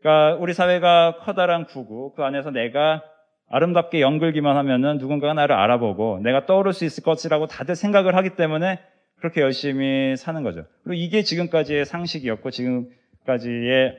[0.00, 3.02] 그러니까 우리 사회가 커다란 구구, 그 안에서 내가
[3.48, 8.80] 아름답게 연글기만 하면은 누군가가 나를 알아보고 내가 떠오를 수 있을 것이라고 다들 생각을 하기 때문에
[9.16, 10.64] 그렇게 열심히 사는 거죠.
[10.82, 13.96] 그리고 이게 지금까지의 상식이었고 지금까지의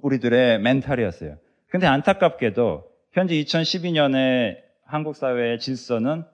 [0.00, 1.36] 우리들의 멘탈이었어요.
[1.68, 6.24] 근데 안타깝게도 현재 2012년에 한국 사회의 질서는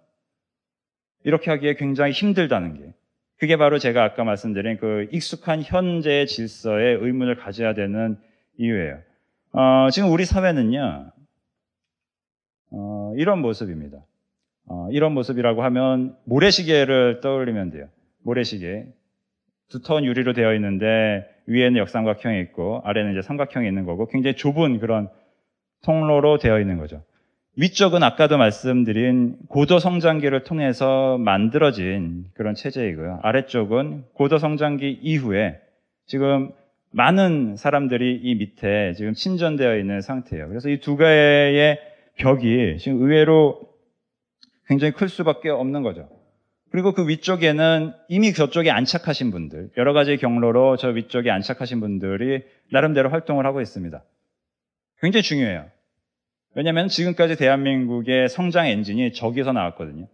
[1.25, 2.93] 이렇게 하기에 굉장히 힘들다는 게
[3.39, 8.17] 그게 바로 제가 아까 말씀드린 그 익숙한 현재의 질서에 의문을 가져야 되는
[8.59, 8.99] 이유예요.
[9.53, 11.13] 어, 지금 우리 사회는요,
[12.71, 13.99] 어, 이런 모습입니다.
[14.69, 17.89] 어, 이런 모습이라고 하면 모래시계를 떠올리면 돼요.
[18.23, 18.87] 모래시계.
[19.69, 25.09] 두터운 유리로 되어 있는데 위에는 역삼각형이 있고 아래는 이제 삼각형이 있는 거고 굉장히 좁은 그런
[25.83, 27.03] 통로로 되어 있는 거죠.
[27.59, 33.21] 위쪽은 아까도 말씀드린 고도 성장기를 통해서 만들어진 그런 체제이고요.
[33.23, 35.59] 아래쪽은 고도 성장기 이후에
[36.07, 36.53] 지금
[36.91, 40.49] 많은 사람들이 이 밑에 지금 침전되어 있는 상태예요.
[40.49, 41.79] 그래서 이두 개의
[42.17, 43.61] 벽이 지금 의외로
[44.67, 46.11] 굉장히 클 수밖에 없는 거죠.
[46.71, 53.09] 그리고 그 위쪽에는 이미 저쪽에 안착하신 분들, 여러 가지 경로로 저 위쪽에 안착하신 분들이 나름대로
[53.09, 54.03] 활동을 하고 있습니다.
[55.01, 55.71] 굉장히 중요해요.
[56.57, 60.09] 왜냐하면 지금까지 대한민국의 성장 엔진이 저기서 나왔거든요.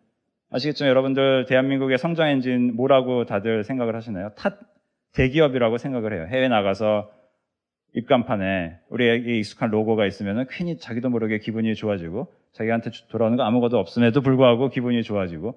[0.51, 0.89] 아시겠죠?
[0.89, 4.33] 여러분들 대한민국의 성장 엔진 뭐라고 다들 생각을 하시나요?
[4.35, 4.59] 탓
[5.15, 6.27] 대기업이라고 생각을 해요.
[6.29, 7.13] 해외 나가서
[7.95, 14.21] 입간판에 우리에게 익숙한 로고가 있으면 괜히 자기도 모르게 기분이 좋아지고 자기한테 돌아오는 거 아무것도 없음에도
[14.21, 15.55] 불구하고 기분이 좋아지고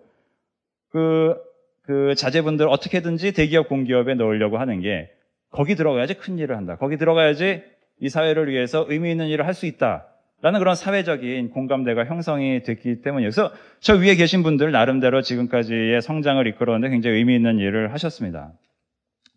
[0.91, 1.35] 그,
[1.81, 5.09] 그 자제분들 어떻게든지 대기업 공기업에 넣으려고 하는 게
[5.49, 6.75] 거기 들어가야지 큰 일을 한다.
[6.75, 7.63] 거기 들어가야지
[8.01, 10.11] 이 사회를 위해서 의미 있는 일을 할 수 있다.
[10.41, 13.31] 라는 그런 사회적인 공감대가 형성이 됐기 때문이에요.
[13.31, 18.51] 그래서 저 위에 계신 분들 나름대로 지금까지의 성장을 이끌어오는데 굉장히 의미 있는 일을 하셨습니다.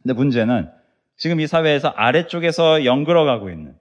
[0.03, 0.69] 근데 문제는
[1.17, 3.75] 지금 이 사회에서 아래쪽에서 연그러가고 있는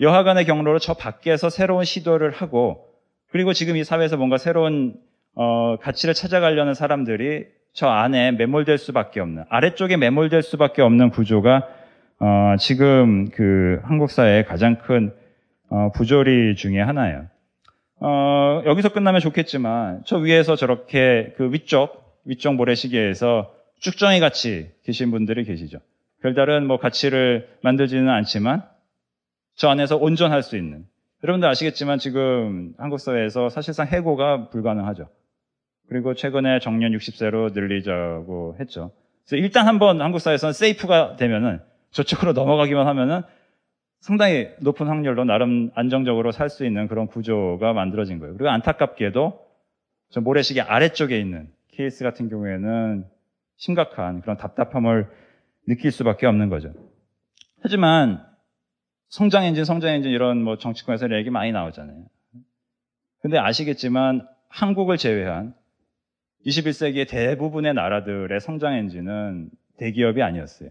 [0.00, 2.86] 여하간의 경로로 저 밖에서 새로운 시도를 하고
[3.30, 4.94] 그리고 지금 이 사회에서 뭔가 새로운
[5.34, 11.68] 어, 가치를 찾아가려는 사람들이 저 안에 매몰될 수밖에 없는 아래쪽에 매몰될 수밖에 없는 구조가
[12.20, 15.12] 어, 지금 그 한국 사회의 가장 큰
[15.68, 17.26] 어, 부조리 중에 하나예요.
[18.00, 25.44] 어, 여기서 끝나면 좋겠지만 저 위에서 저렇게 그 위쪽 위쪽 모래시계에서 쭉정이 같이 계신 분들이
[25.44, 25.78] 계시죠.
[26.22, 28.64] 별다른 뭐 가치를 만들지는 않지만
[29.54, 30.84] 저 안에서 온전할 수 있는
[31.22, 35.08] 여러분들 아시겠지만 지금 한국 사회에서 사실상 해고가 불가능하죠.
[35.88, 38.90] 그리고 최근에 정년 60세로 늘리자고 했죠.
[39.24, 43.22] 그래서 일단 한번 한국 사회에서는 세이프가 되면은 저쪽으로 넘어가기만 하면은
[44.00, 48.34] 상당히 높은 확률로 나름 안정적으로 살 수 있는 그런 구조가 만들어진 거예요.
[48.34, 49.46] 그리고 안타깝게도
[50.10, 53.04] 저 모래시계 아래쪽에 있는 케이스 같은 경우에는
[53.56, 55.08] 심각한 그런 답답함을
[55.66, 56.72] 느낄 수밖에 없는 거죠.
[57.62, 58.24] 하지만
[59.08, 62.04] 성장 엔진, 성장 엔진 이런 뭐 정치권에서 얘기 많이 나오잖아요.
[63.20, 65.54] 근데 아시겠지만 한국을 제외한
[66.46, 70.70] 21세기의 대부분의 나라들의 성장 엔진은 대기업이 아니었어요.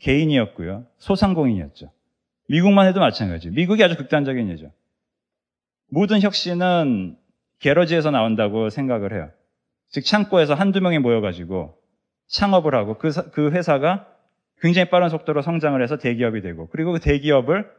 [0.00, 0.86] 개인이었고요.
[0.98, 1.90] 소상공인이었죠.
[2.48, 3.50] 미국만 해도 마찬가지.
[3.50, 4.70] 미국이 아주 극단적인 예죠.
[5.88, 7.16] 모든 혁신은
[7.60, 9.30] 게러지에서 나온다고 생각을 해요.
[9.88, 11.78] 즉 창고에서 한두 명이 모여가지고
[12.26, 14.08] 창업을 하고 그, 그 회사가
[14.60, 17.70] 굉장히 빠른 속도로 성장을 해서 대기업이 되고 그리고 그 대기업을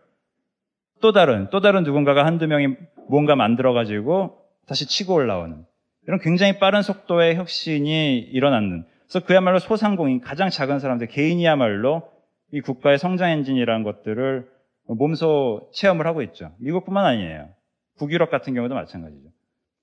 [1.02, 2.76] 또 다른 또 다른 누군가가 한두 명이
[3.10, 5.66] 뭔가 만들어 가지고 다시 치고 올라오는
[6.08, 12.10] 이런 굉장히 빠른 속도의 혁신이 일어났는 그래서 그야말로 소상공인 가장 작은 사람들 개인이야말로
[12.52, 14.50] 이 국가의 성장 엔진이라는 것들을
[14.88, 16.52] 몸소 체험을 하고 있죠.
[16.60, 17.50] 미국뿐만 아니에요.
[17.98, 19.30] 북유럽 같은 경우도 마찬가지죠.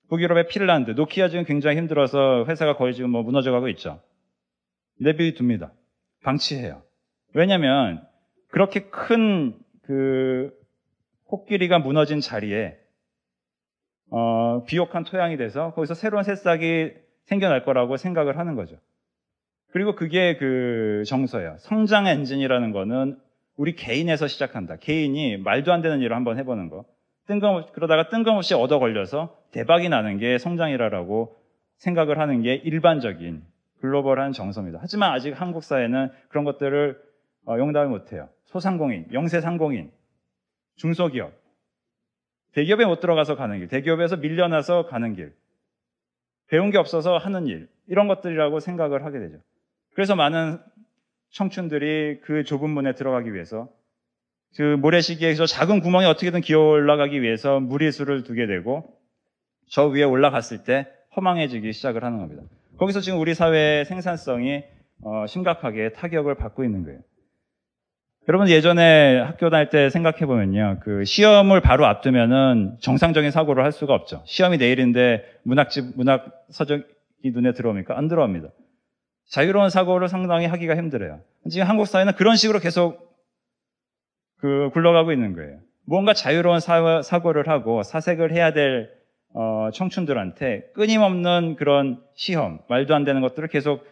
[0.09, 4.01] 북유럽의 핀란드, 노키아 지금 굉장히 힘들어서 회사가 거의 지금 뭐 무너져가고 있죠.
[4.99, 5.71] 내비둡니다.
[6.23, 6.83] 방치해요.
[7.33, 8.05] 왜냐하면
[8.49, 10.51] 그렇게 큰 그
[11.25, 12.77] 코끼리가 무너진 자리에
[14.09, 16.91] 어, 비옥한 토양이 돼서 거기서 새로운 새싹이
[17.25, 18.77] 생겨날 거라고 생각을 하는 거죠.
[19.73, 21.55] 그리고 그게 그 정서예요.
[21.57, 23.17] 성장 엔진이라는 거는
[23.57, 24.75] 우리 개인에서 시작한다.
[24.75, 26.85] 개인이 말도 안 되는 일을 한번 해보는 거.
[27.25, 31.35] 뜬금 그러다가 뜬금없이 얻어 걸려서 대박이 나는 게 성장이라고
[31.77, 33.41] 생각을 하는 게 일반적인
[33.81, 34.77] 글로벌한 정서입니다.
[34.79, 37.01] 하지만 아직 한국 사회는 그런 것들을
[37.47, 38.29] 어, 용납을 못해요.
[38.45, 39.89] 소상공인, 영세상공인,
[40.75, 41.33] 중소기업,
[42.53, 45.33] 대기업에 못 들어가서 가는 길, 대기업에서 밀려나서 가는 길,
[46.47, 49.39] 배운 게 없어서 하는 일, 이런 것들이라고 생각을 하게 되죠.
[49.93, 50.59] 그래서 많은
[51.31, 53.69] 청춘들이 그 좁은 문에 들어가기 위해서
[54.55, 58.97] 그 모래시계에서 작은 구멍에 어떻게든 기어 올라가기 위해서 무리수를 두게 되고
[59.67, 62.43] 저 위에 올라갔을 때 허망해지기 시작을 하는 겁니다.
[62.77, 64.63] 거기서 지금 우리 사회의 생산성이
[65.01, 66.99] 어, 심각하게 타격을 받고 있는 거예요.
[68.29, 73.93] 여러분 예전에 학교 다닐 때 생각해 보면요, 그 시험을 바로 앞두면은 정상적인 사고를 할 수가
[73.93, 74.21] 없죠.
[74.25, 76.85] 시험이 내일인데 문학집 문학 서적이
[77.25, 77.97] 눈에 들어옵니까?
[77.97, 78.49] 안 들어옵니다.
[79.29, 81.19] 자유로운 사고를 상당히 하기가 힘들어요.
[81.49, 83.13] 지금 한국 사회는 그런 식으로 계속
[84.37, 85.59] 그 굴러가고 있는 거예요.
[85.85, 88.91] 뭔가 자유로운 사, 고를 하고 사색을 해야 될
[89.33, 93.85] 어, 청춘들한테 끊임없는 그런 시험, 말도 안 되는 것들을 계속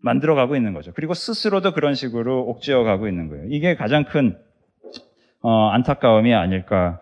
[0.00, 0.92] 만들어가고 있는 거죠.
[0.94, 3.44] 그리고 스스로도 그런 식으로 옥죄어가고 있는 거예요.
[3.48, 4.36] 이게 가장 큰
[5.40, 7.00] 어, 안타까움이 아닐까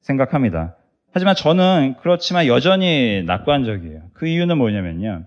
[0.00, 0.76] 생각합니다.
[1.12, 4.02] 하지만 저는 그렇지만 여전히 낙관적이에요.
[4.14, 5.24] 그 이유는 뭐냐면요.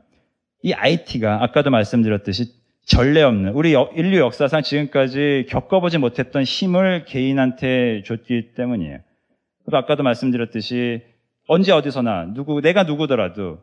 [0.63, 2.54] 이 IT가 아까도 말씀드렸듯이
[2.86, 9.00] 전례 없는 우리 인류 역사상 지금까지 겪어보지 못했던 힘을 개인한테 줬기 때문이에요.
[9.70, 11.02] 또 아까도 말씀드렸듯이
[11.48, 13.60] 언제 어디서나 누구 내가 누구더라도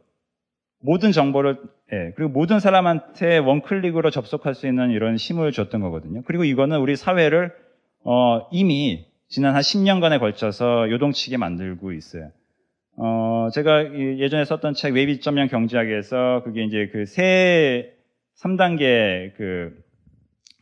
[0.81, 1.59] 모든 정보를
[1.93, 6.23] 예, 그리고 모든 사람한테 원클릭으로 접속할 수 있는 이런 힘을 줬던 거거든요.
[6.27, 7.53] 그리고 이거는 우리 사회를
[8.05, 12.31] 어, 이미 지난 한 10년간에 걸쳐서 요동치게 만들고 있어요.
[12.97, 17.95] 어, 제가 예전에 썼던 책 웹 2.0 경제학에서 그게 이제 그 세
[18.37, 19.73] 3단계 그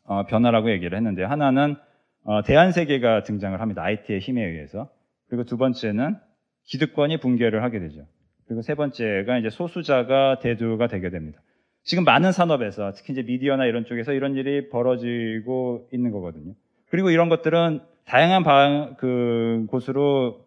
[0.05, 1.77] 어, 변화라고 얘기를 했는데 하나는
[2.25, 3.83] 어, 대안 세계가 등장을 합니다.
[3.83, 4.91] IT의 힘에 의해서.
[5.29, 6.17] 그리고 두 번째는
[6.65, 8.07] 기득권이 붕괴를 하게 되죠.
[8.47, 11.41] 그리고 세 번째가 이제 소수자가 대두가 되게 됩니다.
[11.85, 16.55] 지금 많은 산업에서 특히 이제 미디어나 이런 쪽에서 이런 일이 벌어지고 있는 거거든요.
[16.91, 20.47] 그리고 이런 것들은 다양한 방, 그 곳으로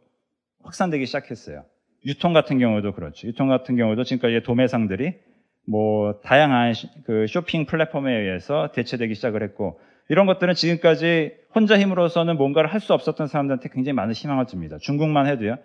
[0.64, 1.66] 확산되기 시작했어요.
[2.06, 3.28] 유통 같은 경우도 그렇죠.
[3.28, 5.14] 유통 같은 경우도 지금까지 도매상들이
[5.68, 6.74] 뭐 다양한
[7.06, 12.94] 그 쇼핑 플랫폼에 의해서 대체되기 시작을 했고 이런 것들은 지금까지 혼자 힘으로서는 뭔가를 할 수
[12.94, 14.78] 없었던 사람들한테 굉장히 많은 희망을 줍니다.
[14.80, 15.58] 중국만 해도요.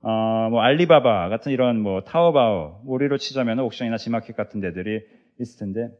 [0.00, 5.00] 어, 뭐 알리바바 같은 이런 뭐 타오바오, 우리로 치자면 옥션이나 지마켓 같은 데들이
[5.38, 5.90] 있을 텐데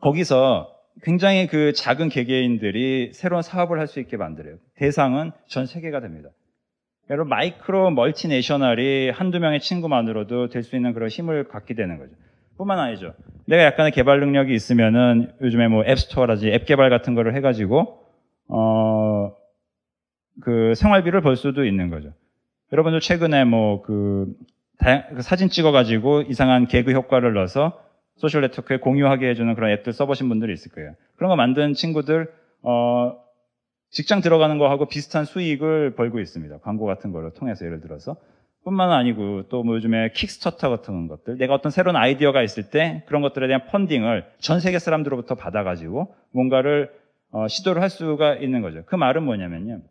[0.00, 0.68] 거기서
[1.02, 4.56] 굉장히 그 작은 개개인들이 새로운 사업을 할 수 있게 만들어요.
[4.76, 6.28] 대상은 전 세계가 됩니다.
[7.10, 12.12] 여러분 마이크로 멀티내셔널이 한두 명의 친구만으로도 될 수 있는 그런 힘을 갖게 되는 거죠.
[12.56, 13.14] 뿐만 아니죠.
[13.46, 17.98] 내가 약간의 개발 능력이 있으면은 요즘에 뭐 앱스토어라든지 앱 개발 같은 거를 해가지고
[18.48, 19.32] 어
[20.40, 22.12] 그 생활비를 벌 수도 있는 거죠.
[22.72, 24.34] 여러분들 최근에 뭐그
[25.14, 27.78] 그 사진 찍어가지고 이상한 개그 효과를 넣어서
[28.16, 30.94] 소셜 네트워크에 공유하게 해주는 그런 앱들 써보신 분들이 있을 거예요.
[31.16, 33.18] 그런 거 만든 친구들 어,
[33.92, 36.58] 직장 들어가는 거하고 비슷한 수익을 벌고 있습니다.
[36.58, 38.16] 광고 같은 거를 통해서 예를 들어서
[38.64, 43.22] 뿐만 아니고 또 뭐 요즘에 Kickstarter 같은 것들 내가 어떤 새로운 아이디어가 있을 때 그런
[43.22, 46.90] 것들에 대한 펀딩을 전 세계 사람들로부터 받아가지고 뭔가를
[47.32, 48.82] 어, 시도를 할 수가 있는 거죠.
[48.86, 49.82] 그 말은 뭐냐면요.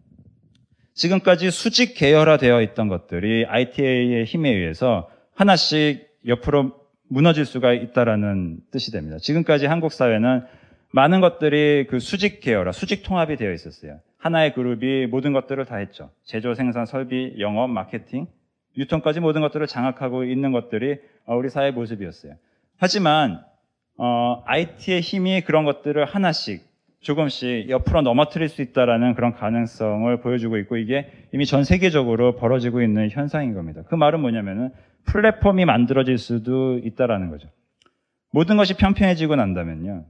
[0.94, 6.74] 지금까지 수직 계열화되어 있던 것들이 ITA의 힘에 의해서 하나씩 옆으로
[7.08, 9.18] 무너질 수가 있다라는 뜻이 됩니다.
[9.20, 10.44] 지금까지 한국 사회는
[10.92, 14.00] 많은 것들이 그 수직 계열화, 수직 통합이 되어 있었어요.
[14.18, 16.12] 하나의 그룹이 모든 것들을 다 했죠.
[16.24, 18.28] 제조, 생산, 설비, 영업, 마케팅,
[18.78, 22.34] 유통까지 모든 것들을 장악하고 있는 것들이 어, 우리 사회의 모습이었어요.
[22.78, 23.44] 하지만
[23.98, 26.70] 어, IT의 힘이 그런 것들을 하나씩
[27.02, 33.10] 조금씩 옆으로 넘어뜨릴 수 있다라는 그런 가능성을 보여주고 있고 이게 이미 전 세계적으로 벌어지고 있는
[33.10, 33.82] 현상인 겁니다.
[33.88, 34.70] 그 말은 뭐냐면은
[35.06, 37.50] 플랫폼이 만들어질 수도 있다라는 거죠.
[38.32, 40.06] 모든 것이 평평해지고 난다면요.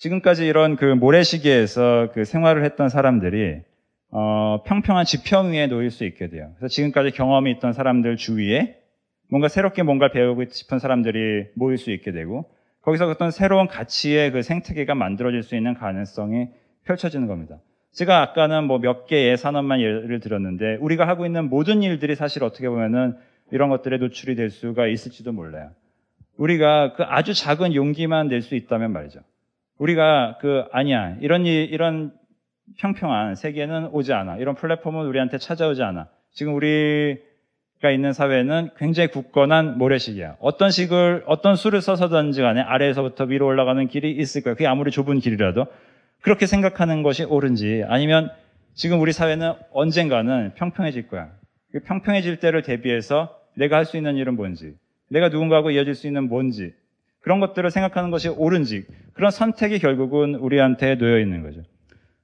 [0.00, 3.60] 지금까지 이런 그 모래시계에서 그 생활을 했던 사람들이
[4.10, 6.52] 어, 평평한 지평 위에 놓일 수 있게 돼요.
[6.56, 8.76] 그래서 지금까지 경험이 있던 사람들 주위에
[9.28, 14.40] 뭔가 새롭게 뭔가를 배우고 싶은 사람들이 모일 수 있게 되고 거기서 어떤 새로운 가치의 그
[14.42, 16.48] 생태계가 만들어질 수 있는 가능성이
[16.84, 17.58] 펼쳐지는 겁니다.
[17.92, 22.70] 제가 아까는 뭐 몇 개의 산업만 예를 들었는데 우리가 하고 있는 모든 일들이 사실 어떻게
[22.70, 23.16] 보면은
[23.52, 25.72] 이런 것들에 노출이 될 수가 있을지도 몰라요.
[26.38, 29.20] 우리가 그 아주 작은 용기만 낼 수 있다면 말이죠.
[29.80, 32.12] 우리가 그 아니야 이런 이런
[32.78, 34.36] 평평한 세계는 오지 않아.
[34.36, 36.06] 이런 플랫폼은 우리한테 찾아오지 않아.
[36.32, 37.18] 지금 우리
[37.82, 40.36] 있는 사회는 굉장히 굳건한 모래시계야.
[40.38, 44.52] 어떤 식을, 어떤 수를 써서든지 간에 아래에서부터 위로 올라가는 길이 있을 거야.
[44.52, 45.66] 그게 아무리 좁은 길이라도.
[46.20, 48.30] 그렇게 생각하는 것이 옳은지 아니면
[48.74, 51.30] 지금 우리 사회는 언젠가는 평평해질 거야.
[51.72, 54.74] 그 평평해질 때를 대비해서 내가 할 수 있는 일은 뭔지,
[55.08, 56.74] 내가 누군가하고 이어질 수 있는 뭔지,
[57.20, 61.62] 그런 것들을 생각하는 것이 옳은지, 그런 선택이 결국은 우리한테 놓여 있는 거죠.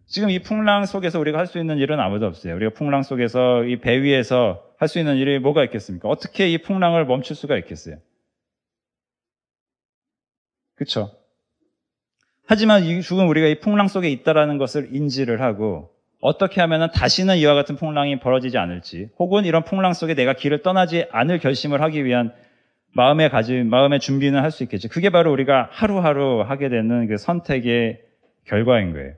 [0.06, 2.54] 지금 이 풍랑 속에서 우리가 할 수 있는 일은 아무도 없어요.
[2.54, 6.08] 우리가 풍랑 속에서 이 배 위에서 할 수 있는 일이 뭐가 있겠습니까?
[6.08, 7.96] 어떻게 이 풍랑을 멈출 수가 있겠어요?
[10.76, 11.10] 그쵸?
[12.46, 15.90] 하지만 지금 우리가 이 풍랑 속에 있다라는 것을 인지를 하고
[16.20, 21.06] 어떻게 하면 다시는 이와 같은 풍랑이 벌어지지 않을지 혹은 이런 풍랑 속에 내가 길을 떠나지
[21.10, 22.32] 않을 결심을 하기 위한
[22.96, 24.88] 마음의 가짐, 마음의 준비는 할 수 있겠지.
[24.88, 28.00] 그게 바로 우리가 하루하루 하게 되는 그 선택의
[28.44, 29.12] 결과인 거예요.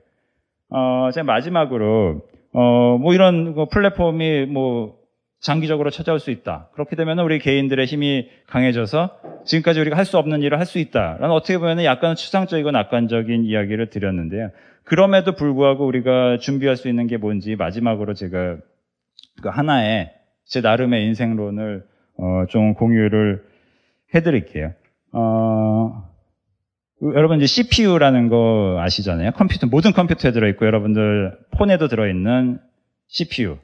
[0.69, 2.21] 어, 제가 마지막으로,
[2.53, 4.97] 어, 뭐 이런 그 플랫폼이 뭐
[5.39, 6.67] 장기적으로 찾아올 수 있다.
[6.73, 11.17] 그렇게 되면 우리 개인들의 힘이 강해져서 지금까지 우리가 할 수 없는 일을 할 수 있다.
[11.19, 14.49] 라는 어떻게 보면 약간 추상적이고 낙관적인 이야기를 드렸는데요.
[14.83, 18.57] 그럼에도 불구하고 우리가 준비할 수 있는 게 뭔지 마지막으로 제가
[19.41, 20.11] 그 하나의
[20.45, 21.85] 제 나름의 인생론을
[22.17, 23.48] 어, 좀 공유를
[24.13, 24.73] 해드릴게요.
[25.11, 26.09] 어,
[27.01, 29.31] 여러분 이제 CPU라는 거 아시잖아요.
[29.31, 32.59] 컴퓨터 모든 컴퓨터에 들어있고 여러분들 폰에도 들어있는
[33.07, 33.57] CPU.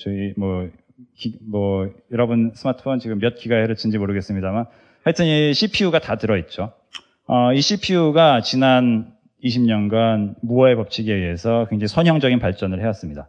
[0.00, 0.68] 저희 뭐,
[1.16, 4.66] 기, 뭐 여러분 스마트폰 지금 몇 기가헤르츠인지 모르겠습니다만
[5.04, 6.72] 하여튼 이 CPU가 다 들어있죠.
[7.28, 9.12] 어, 이 CPU가 지난
[9.44, 13.28] 20년간 무어의 법칙에 의해서 굉장히 선형적인 발전을 해왔습니다.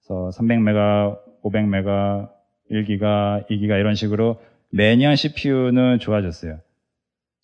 [0.00, 2.28] 그래서 300메가, 500메가,
[2.70, 4.40] 1기가, 2기가 이런 식으로
[4.74, 6.58] 매년 CPU는 좋아졌어요.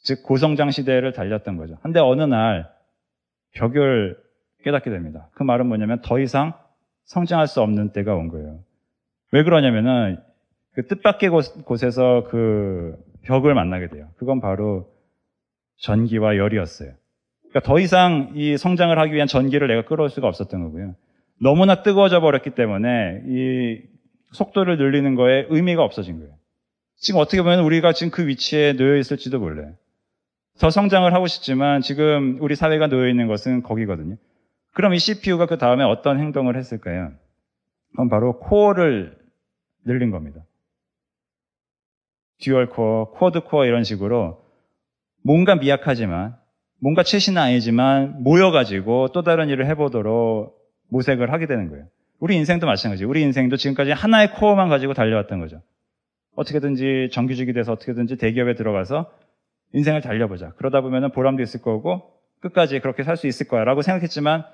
[0.03, 1.77] 즉 고성장 시대를 달렸던 거죠.
[1.81, 2.69] 근데 어느 날
[3.53, 4.19] 벽을
[4.65, 5.29] 깨닫게 됩니다.
[5.35, 6.55] 그 말은 뭐냐면 더 이상
[7.05, 8.59] 성장할 수 없는 때가 온 거예요.
[9.31, 10.19] 왜 그러냐면은
[10.73, 14.09] 그 뜻밖의 곳, 에서그 벽을 만나게 돼요.
[14.17, 14.91] 그건 바로
[15.79, 16.93] 전기와 열이었어요.
[17.43, 20.97] 그러니까 더 이상 이 성장을 하기 위한 전기를 내가 끌어올 수가 없었던 거고요.
[21.41, 23.83] 너무나 뜨거워져 버렸기 때문에 이
[24.33, 26.40] 속도를 늘리는 거에 의미가 없어진 거예요.
[27.01, 29.75] 지금 어떻게 보면 우리가 지금 그 위치에 놓여 있을지도 몰라요.
[30.59, 34.17] 더 성장을 하고 싶지만 지금 우리 사회가 놓여 있는 것은 거기거든요.
[34.73, 37.13] 그럼 이 CPU가 그 다음에 어떤 행동을 했을까요?
[37.93, 39.19] 그건 바로 코어를
[39.87, 40.41] 늘린 겁니다.
[42.43, 44.45] dual core, quad core 이런 식으로
[45.23, 46.37] 뭔가 미약하지만
[46.81, 50.55] 뭔가 최신은 아니지만 모여가지고 또 다른 일을 해보도록
[50.89, 51.87] 모색을 하게 되는 거예요.
[52.19, 53.09] 우리 인생도 마찬가지예요.
[53.09, 55.63] 우리 인생도 지금까지 하나의 코어만 가지고 달려왔던 거죠.
[56.37, 59.11] 어떻게든지 정규직이 돼서 어떻게든지 대기업에 들어가서
[59.73, 60.53] 인생을 달려보자.
[60.57, 64.45] 그러다 보면 보람도 있을 거고 끝까지 그렇게 살 수 있을 거야 라고 생각했지만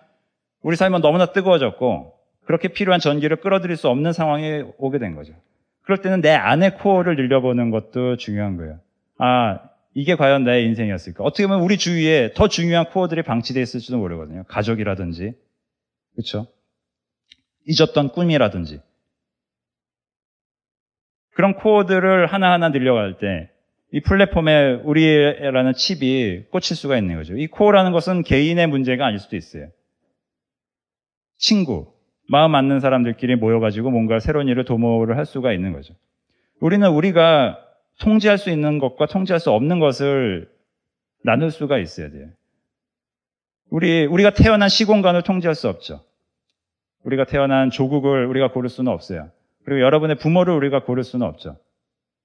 [0.62, 2.14] 우리 삶은 너무나 뜨거워졌고
[2.45, 5.33] 그렇게 필요한 전기를 끌어들일 수 없는 상황에 오게 된 거죠.
[5.83, 8.81] 그럴 때는 내 안의 코어를 늘려보는 것도 중요한 거예요.
[9.18, 9.61] 아,
[9.95, 11.24] 이게 과연 나의 인생이었을까?
[11.24, 14.45] 어떻게 보면 우리 주위에 더 중요한 코어들이 방치되어 있을지도 모르거든요.
[14.49, 15.35] 가족이라든지,
[16.14, 16.47] 그렇죠?
[17.66, 18.81] 잊었던 꿈이라든지.
[21.37, 23.51] 그런 코어들을 하나하나 늘려갈 때,
[23.93, 27.37] 이 플랫폼에 우리라는 칩이 꽂힐 수가 있는 거죠.
[27.37, 29.68] 이 코어라는 것은 개인의 문제가 아닐 수도 있어요.
[31.37, 31.93] 친구,
[32.26, 35.95] 마음 맞는 사람들끼리 모여가지고 뭔가 새로운 일을 도모를 할 수가 있는 거죠.
[36.59, 37.59] 우리는 우리가
[38.01, 40.51] 통제할 수 있는 것과 통제할 수 없는 것을
[41.22, 42.28] 나눌 수가 있어야 돼요.
[43.68, 46.03] 우리, 우리가 태어난 시공간을 통제할 수 없죠.
[47.05, 49.30] 우리가 태어난 조국을 우리가 고를 수는 없어요.
[49.66, 51.56] 그리고 여러분의 부모를 우리가 고를 수는 없죠.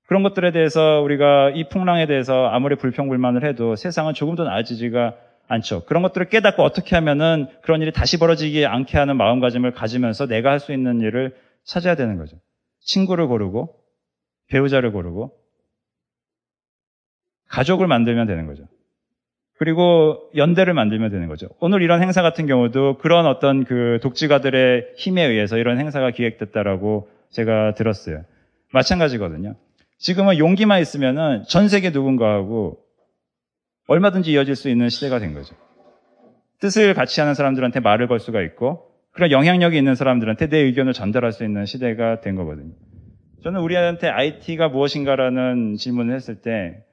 [0.05, 5.15] 그런 것들에 대해서 우리가 이 풍랑에 대해서 아무리 불평불만을 해도 세상은 조금도 나아지지가
[5.47, 5.83] 않죠.
[5.85, 10.59] 그런 것들을 깨닫고 어떻게 하면은 그런 일이 다시 벌어지지 않게 하는 마음가짐을 가지면서 내가 할
[10.59, 12.37] 수 있는 일을 찾아야 되는 거죠.
[12.79, 13.75] 친구를 고르고,
[14.49, 15.31] 배우자를 고르고,
[17.49, 18.65] 가족을 만들면 되는 거죠.
[19.57, 21.47] 그리고 연대를 만들면 되는 거죠.
[21.59, 27.73] 오늘 이런 행사 같은 경우도 그런 어떤 그 독지가들의 힘에 의해서 이런 행사가 기획됐다라고 제가
[27.73, 28.23] 들었어요.
[28.73, 29.55] 마찬가지거든요.
[29.97, 32.79] 지금은 용기만 있으면은 전 세계 누군가하고
[33.87, 35.55] 얼마든지 이어질 수 있는 시대가 된 거죠.
[36.59, 41.31] 뜻을 같이 하는 사람들한테 말을 걸 수가 있고 그런 영향력이 있는 사람들한테 내 의견을 전달할
[41.31, 42.73] 수 있는 시대가 된 거거든요.
[43.43, 46.83] 저는 우리한테 IT가 무엇인가라는 질문을 했을 때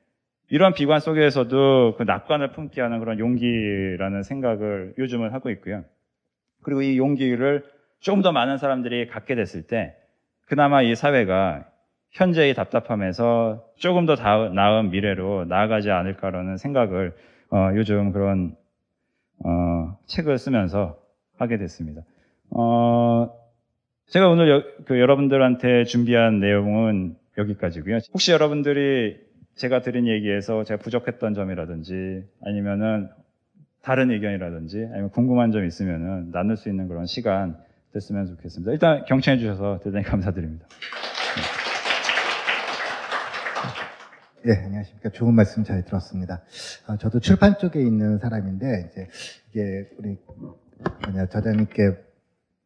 [0.51, 5.85] 이러한 비관 속에서도 그 낙관을 품게 하는 그런 용기라는 생각을 요즘은 하고 있고요.
[6.63, 7.65] 그리고 이 용기를
[8.01, 9.95] 조금 더 많은 사람들이 갖게 됐을 때
[10.49, 11.67] 그나마 이 사회가
[12.11, 17.15] 현재의 답답함에서 조금 더 나은 미래로 나아가지 않을까라는 생각을
[17.51, 18.57] 어, 요즘 그런
[19.45, 20.99] 어, 책을 쓰면서
[21.37, 22.03] 하게 됐습니다.
[22.51, 23.31] 어,
[24.07, 27.99] 제가 오늘 여, 그 여러분들한테 준비한 내용은 여기까지고요.
[28.15, 29.19] 혹시 여러분들이
[29.55, 33.11] 제가 드린 얘기에서 제가 부족했던 점이라든지 아니면은
[33.83, 37.57] 다른 의견이라든지 아니면 궁금한 점 있으면은 나눌 수 있는 그런 시간
[37.93, 38.73] 됐으면 좋겠습니다.
[38.73, 40.67] 일단 경청해 주셔서 대단히 감사드립니다.
[44.47, 45.11] 예, 안녕하십니까.
[45.11, 46.43] 좋은 말씀 잘 들었습니다.
[46.87, 49.09] 어, 저도 출판 쪽에 있는 사람인데, 이제,
[49.51, 50.17] 이게, 우리,
[51.05, 51.97] 뭐냐, 저자님께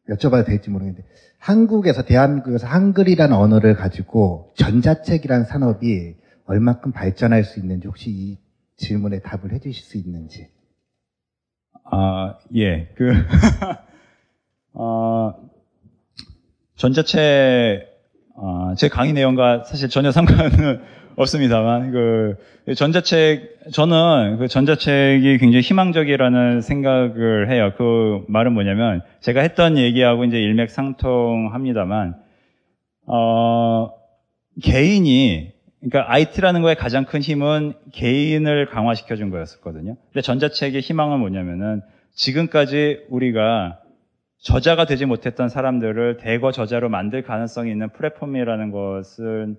[0.09, 1.07] 여쭤봐도 될지 모르겠는데,
[1.39, 6.15] 한국에서, 대한민국에서 한글이라는 언어를 가지고 전자책이라는 산업이
[6.45, 8.37] 얼마큼 발전할 수 있는지 혹시 이
[8.77, 10.49] 질문에 답을 해 주실 수 있는지.
[11.85, 12.89] 아, 예.
[12.95, 13.11] 그,
[14.73, 15.33] 어,
[16.75, 17.87] 전자책,
[18.35, 20.81] 어, 제 강의 내용과 사실 전혀 상관은
[21.15, 22.35] 없습니다만, 그,
[22.75, 27.73] 전자책, 저는 그 전자책이 굉장히 희망적이라는 생각을 해요.
[27.77, 32.15] 그 말은 뭐냐면, 제가 했던 얘기하고 이제 일맥상통합니다만,
[33.05, 33.91] 어,
[34.63, 35.51] 개인이,
[35.81, 39.97] 그러니까 IT라는 거에 가장 큰 힘은 개인을 강화시켜 준 거였었거든요.
[40.07, 41.81] 근데 전자책의 희망은 뭐냐면은,
[42.15, 43.82] 지금까지 우리가
[44.43, 49.55] 저자가 되지 못했던 사람들을 대거 저자로 만들 가능성이 있는 플랫폼이라는 것은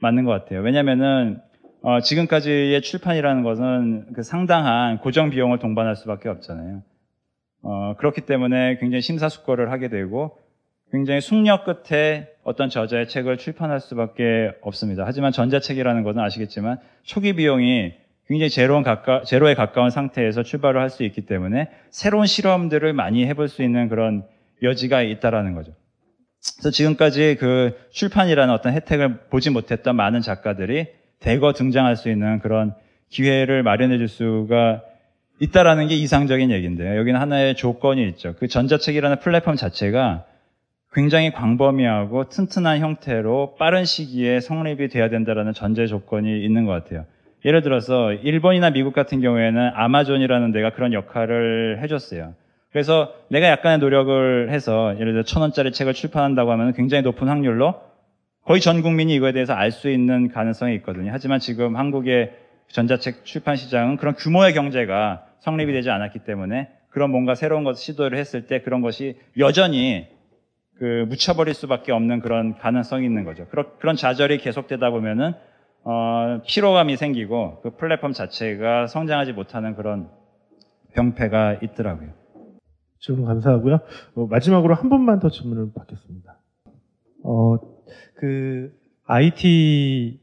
[0.00, 0.60] 맞는 것 같아요.
[0.60, 1.40] 왜냐면은,
[1.82, 6.82] 어, 지금까지의 출판이라는 것은 그 상당한 고정 비용을 동반할 수밖에 없잖아요.
[7.62, 10.36] 어, 그렇기 때문에 굉장히 심사숙고를 하게 되고
[10.90, 15.04] 굉장히 숙려 끝에 어떤 저자의 책을 출판할 수밖에 없습니다.
[15.06, 17.92] 하지만 전자책이라는 것은 아시겠지만 초기 비용이
[18.28, 23.48] 굉장히 제로에, 가까, 제로에 가까운 상태에서 출발을 할 수 있기 때문에 새로운 실험들을 많이 해볼
[23.48, 24.24] 수 있는 그런
[24.62, 25.72] 여지가 있다라는 거죠.
[26.56, 30.86] 그래서 지금까지 그 출판이라는 어떤 혜택을 보지 못했던 많은 작가들이
[31.20, 32.74] 대거 등장할 수 있는 그런
[33.08, 34.82] 기회를 마련해 줄 수가
[35.40, 36.96] 있다라는 게 이상적인 얘기인데요.
[36.98, 38.34] 여기는 하나의 조건이 있죠.
[38.38, 40.24] 그 전자책이라는 플랫폼 자체가
[40.92, 47.04] 굉장히 광범위하고 튼튼한 형태로 빠른 시기에 성립이 돼야 된다라는 전제 조건이 있는 것 같아요.
[47.44, 52.34] 예를 들어서 일본이나 미국 같은 경우에는 아마존이라는 데가 그런 역할을 해줬어요.
[52.70, 57.80] 그래서 내가 약간의 노력을 해서 예를 들어 천 원짜리 책을 출판한다고 하면 굉장히 높은 확률로
[58.44, 61.10] 거의 전 국민이 이거에 대해서 알 수 있는 가능성이 있거든요.
[61.12, 62.32] 하지만 지금 한국의
[62.68, 68.18] 전자책 출판 시장은 그런 규모의 경제가 성립이 되지 않았기 때문에 그런 뭔가 새로운 것을 시도를
[68.18, 70.06] 했을 때 그런 것이 여전히
[70.78, 73.46] 그 묻혀버릴 수밖에 없는 그런 가능성이 있는 거죠.
[73.78, 75.32] 그런, 좌절이 계속되다 보면은
[75.90, 80.10] 어, 피로감이 생기고 그 플랫폼 자체가 성장하지 못하는 그런
[80.92, 82.10] 병폐가 있더라고요.
[82.98, 83.80] 질문 감사하고요.
[84.16, 86.36] 어, 마지막으로 한 번만 더 질문을 받겠습니다.
[87.24, 87.56] 어,
[88.16, 88.70] 그
[89.06, 90.18] IT로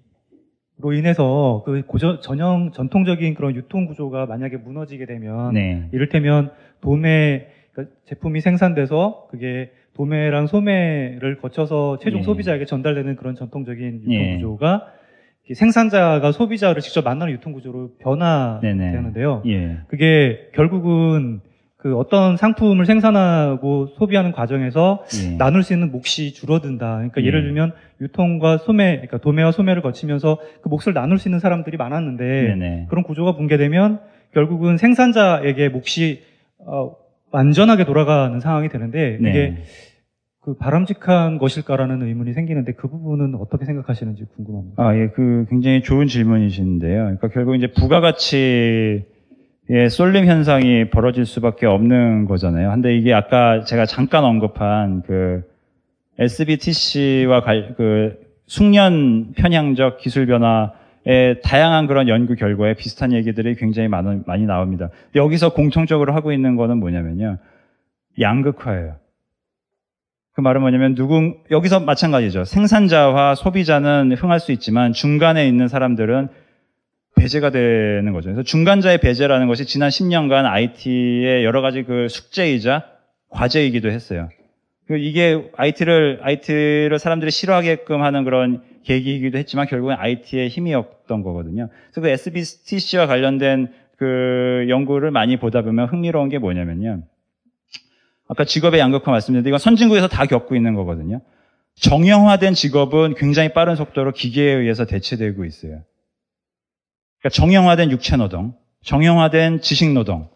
[0.94, 5.90] 인해서 그 고전, 전형 전통적인 그런 유통 구조가 만약에 무너지게 되면 네.
[5.94, 6.52] 이를테면
[6.82, 12.24] 도매 그러니까 제품이 생산돼서 그게 도매랑 소매를 거쳐서 최종 예.
[12.24, 14.36] 소비자에게 전달되는 그런 전통적인 유통 예.
[14.36, 14.92] 구조가
[15.54, 19.44] 생산자가 소비자를 직접 만나는 유통 구조로 변화되는데요.
[19.48, 19.78] 예.
[19.88, 21.42] 그게 결국은
[21.78, 25.38] 그 어떤 상품을 생산하고 소비하는 과정에서 예.
[25.38, 26.96] 나눌 수 있는 몫이 줄어든다.
[26.96, 27.28] 그러니까 예.
[27.28, 32.24] 예를 들면 유통과 소매, 그러니까 도매와 소매를 거치면서 그 몫을 나눌 수 있는 사람들이 많았는데
[32.24, 32.88] 네네.
[32.90, 34.00] 그런 구조가 붕괴되면
[34.34, 36.24] 결국은 생산자에게 몫이
[36.58, 36.96] 어,
[37.32, 39.30] 완전하게 돌아가는 상황이 되는데 네.
[39.30, 39.56] 이게
[40.46, 44.84] 그 바람직한 것일까라는 의문이 생기는데 그 부분은 어떻게 생각하시는지 궁금합니다.
[44.84, 47.02] 아, 예, 그 굉장히 좋은 질문이신데요.
[47.02, 49.06] 그러니까 결국 이제 부가가치의
[49.90, 52.70] 쏠림 현상이 벌어질 수밖에 없는 거잖아요.
[52.70, 55.42] 근데 이게 아까 제가 잠깐 언급한 그
[56.20, 57.42] SBTC와
[57.76, 64.92] 그 숙련 편향적 기술 변화의 다양한 그런 연구 결과에 비슷한 얘기들이 굉장히 많, 많이 나옵니다.
[65.16, 67.40] 여기서 공통적으로 하고 있는 거는 뭐냐면요.
[68.22, 69.05] 양극화예요.
[70.36, 72.44] 그 말은 뭐냐면 누군 여기서 마찬가지죠.
[72.44, 76.28] 생산자와 소비자는 흥할 수 있지만 중간에 있는 사람들은
[77.16, 78.26] 배제가 되는 거죠.
[78.28, 82.84] 그래서 중간자의 배제라는 것이 지난 10년간 IT의 여러 가지 그 숙제이자
[83.30, 84.28] 과제이기도 했어요.
[84.88, 91.70] 그 이게 IT를 IT를 사람들이 싫어하게끔 하는 그런 계기이기도 했지만 결국엔 IT의 힘이었던 거거든요.
[91.92, 97.04] 그래서 그 SBTC와 관련된 그 연구를 많이 보다 보면 흥미로운 게 뭐냐면요.
[98.28, 101.22] 아까 직업의 양극화 말씀드렸는데 이건 선진국에서 다 겪고 있는 거거든요.
[101.76, 105.84] 정형화된 직업은 굉장히 빠른 속도로 기계에 의해서 대체되고 있어요.
[107.20, 110.28] 그러니까 정형화된 육체 노동, 정형화된 지식 노동은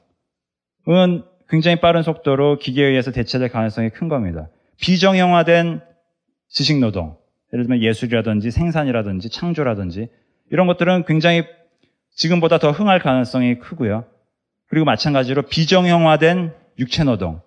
[1.50, 4.50] 굉장히 빠른 속도로 기계에 의해서 대체될 가능성이 큰 겁니다.
[4.82, 5.82] 비정형화된
[6.50, 7.18] 지식 노동,
[7.54, 10.10] 예를 들면 예술이라든지 생산이라든지 창조라든지
[10.52, 11.44] 이런 것들은 굉장히
[12.16, 14.06] 지금보다 더 흥할 가능성이 크고요.
[14.68, 17.42] 그리고 마찬가지로 비정형화된 육체 노동,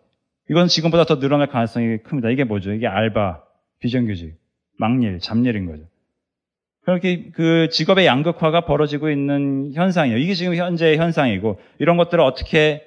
[0.51, 2.30] 이건 지금보다 더 늘어날 가능성이 큽니다.
[2.30, 2.72] 이게 뭐죠?
[2.72, 3.43] 이게 알바,
[3.80, 4.36] 비정규직,
[4.78, 5.84] 막일, 잡일인 거죠.
[6.84, 10.18] 그렇게 그 직업의 양극화가 벌어지고 있는 현상이에요.
[10.18, 12.84] 이게 지금 현재의 현상이고 이런 것들을 어떻게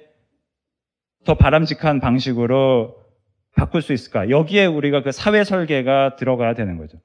[1.24, 2.94] 더 바람직한 방식으로
[3.56, 4.28] 바꿀 수 있을까?
[4.28, 6.98] 여기에 우리가 그 사회 설계가 들어가야 되는 거죠.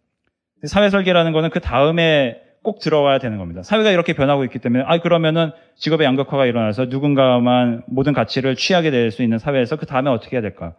[0.66, 3.64] 사회 설계라는 거는 그 다음에 꼭 들어와야 되는 겁니다.
[3.64, 9.12] 사회가 이렇게 변하고 있기 때문에 아 그러면은 직업의 양극화가 일어나서 누군가만 모든 가치를 취하게 될
[9.12, 10.74] 수 있는 사회에서 그 다음에 어떻게 해야 될까?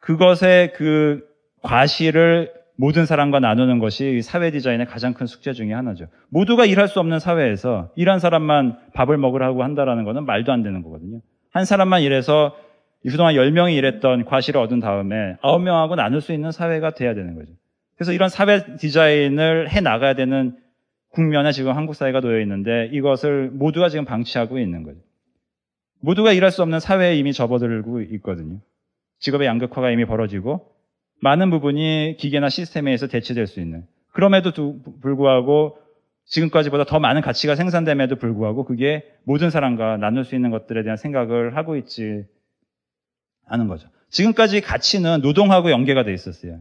[0.00, 1.24] 그것의 그
[1.62, 6.06] 과실을 모든 사람과 나누는 것이 사회 디자인의 가장 큰 숙제 중의 하나죠.
[6.28, 11.20] 모두가 일할 수 없는 사회에서 일한 사람만 밥을 먹으라고 한다라는 것은 말도 안 되는 거거든요.
[11.52, 12.54] 한 사람만 일해서
[13.02, 17.52] 그동안 10명이 일했던 과실을 얻은 다음에 9명하고 나눌 수 있는 사회가 돼야 되는 거죠.
[17.96, 20.54] 그래서 이런 사회 디자인을 해 나가야 되는
[21.16, 25.00] 국면에 지금 한국 사회가 놓여 있는데 이것을 모두가 지금 방치하고 있는 거죠.
[26.00, 28.60] 모두가 일할 수 없는 사회에 이미 접어들고 있거든요.
[29.20, 30.70] 직업의 양극화가 이미 벌어지고
[31.22, 33.86] 많은 부분이 기계나 시스템에 의해서 대체될 수 있는.
[34.12, 34.52] 그럼에도
[35.00, 35.78] 불구하고
[36.26, 41.56] 지금까지보다 더 많은 가치가 생산됨에도 불구하고 그게 모든 사람과 나눌 수 있는 것들에 대한 생각을
[41.56, 42.26] 하고 있지
[43.46, 43.88] 않은 거죠.
[44.10, 46.60] 지금까지 가치는 노동하고 연계가 돼 있었어요.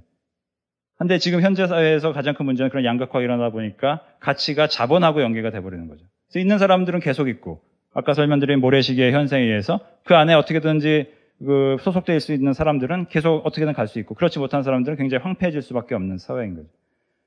[0.98, 5.88] 근데 지금 현재 사회에서 가장 큰 문제는 그런 양극화가 일어나다 보니까 가치가 자본하고 연계가 돼버리는
[5.88, 6.06] 거죠.
[6.28, 7.62] 그래서 있는 사람들은 계속 있고
[7.94, 11.08] 아까 설명드린 모래시계의 현상에 의해서 그 안에 어떻게든지
[11.40, 15.62] 그 소속될 수 있는 사람들은 계속 어떻게든 갈 수 있고 그렇지 못한 사람들은 굉장히 황폐해질
[15.62, 16.70] 수밖에 없는 사회인 거죠.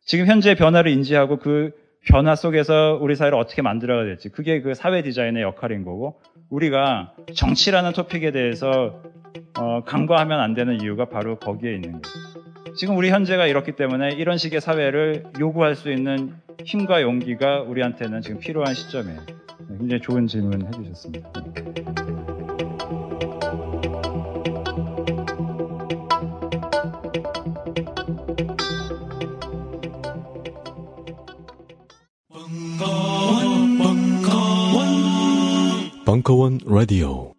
[0.04, 1.72] 지금 현재 변화를 인지하고 그
[2.06, 7.92] 변화 속에서 우리 사회를 어떻게 만들어야 될지 그게 그 사회 디자인의 역할인 거고 우리가 정치라는
[7.92, 9.02] 토픽에 대해서
[9.58, 12.47] 어, 간과하면 안 되는 이유가 바로 거기에 있는 거예요.
[12.78, 18.38] 지금 우리 현재가 이렇기 때문에 이런 식의 사회를 요구할 수 있는 힘과 용기가 우리한테는 지금
[18.38, 19.20] 필요한 시점이에요.
[19.68, 21.32] 네, 굉장히 좋은 질문 해주셨습니다.
[36.04, 37.37] 벙커원 라디오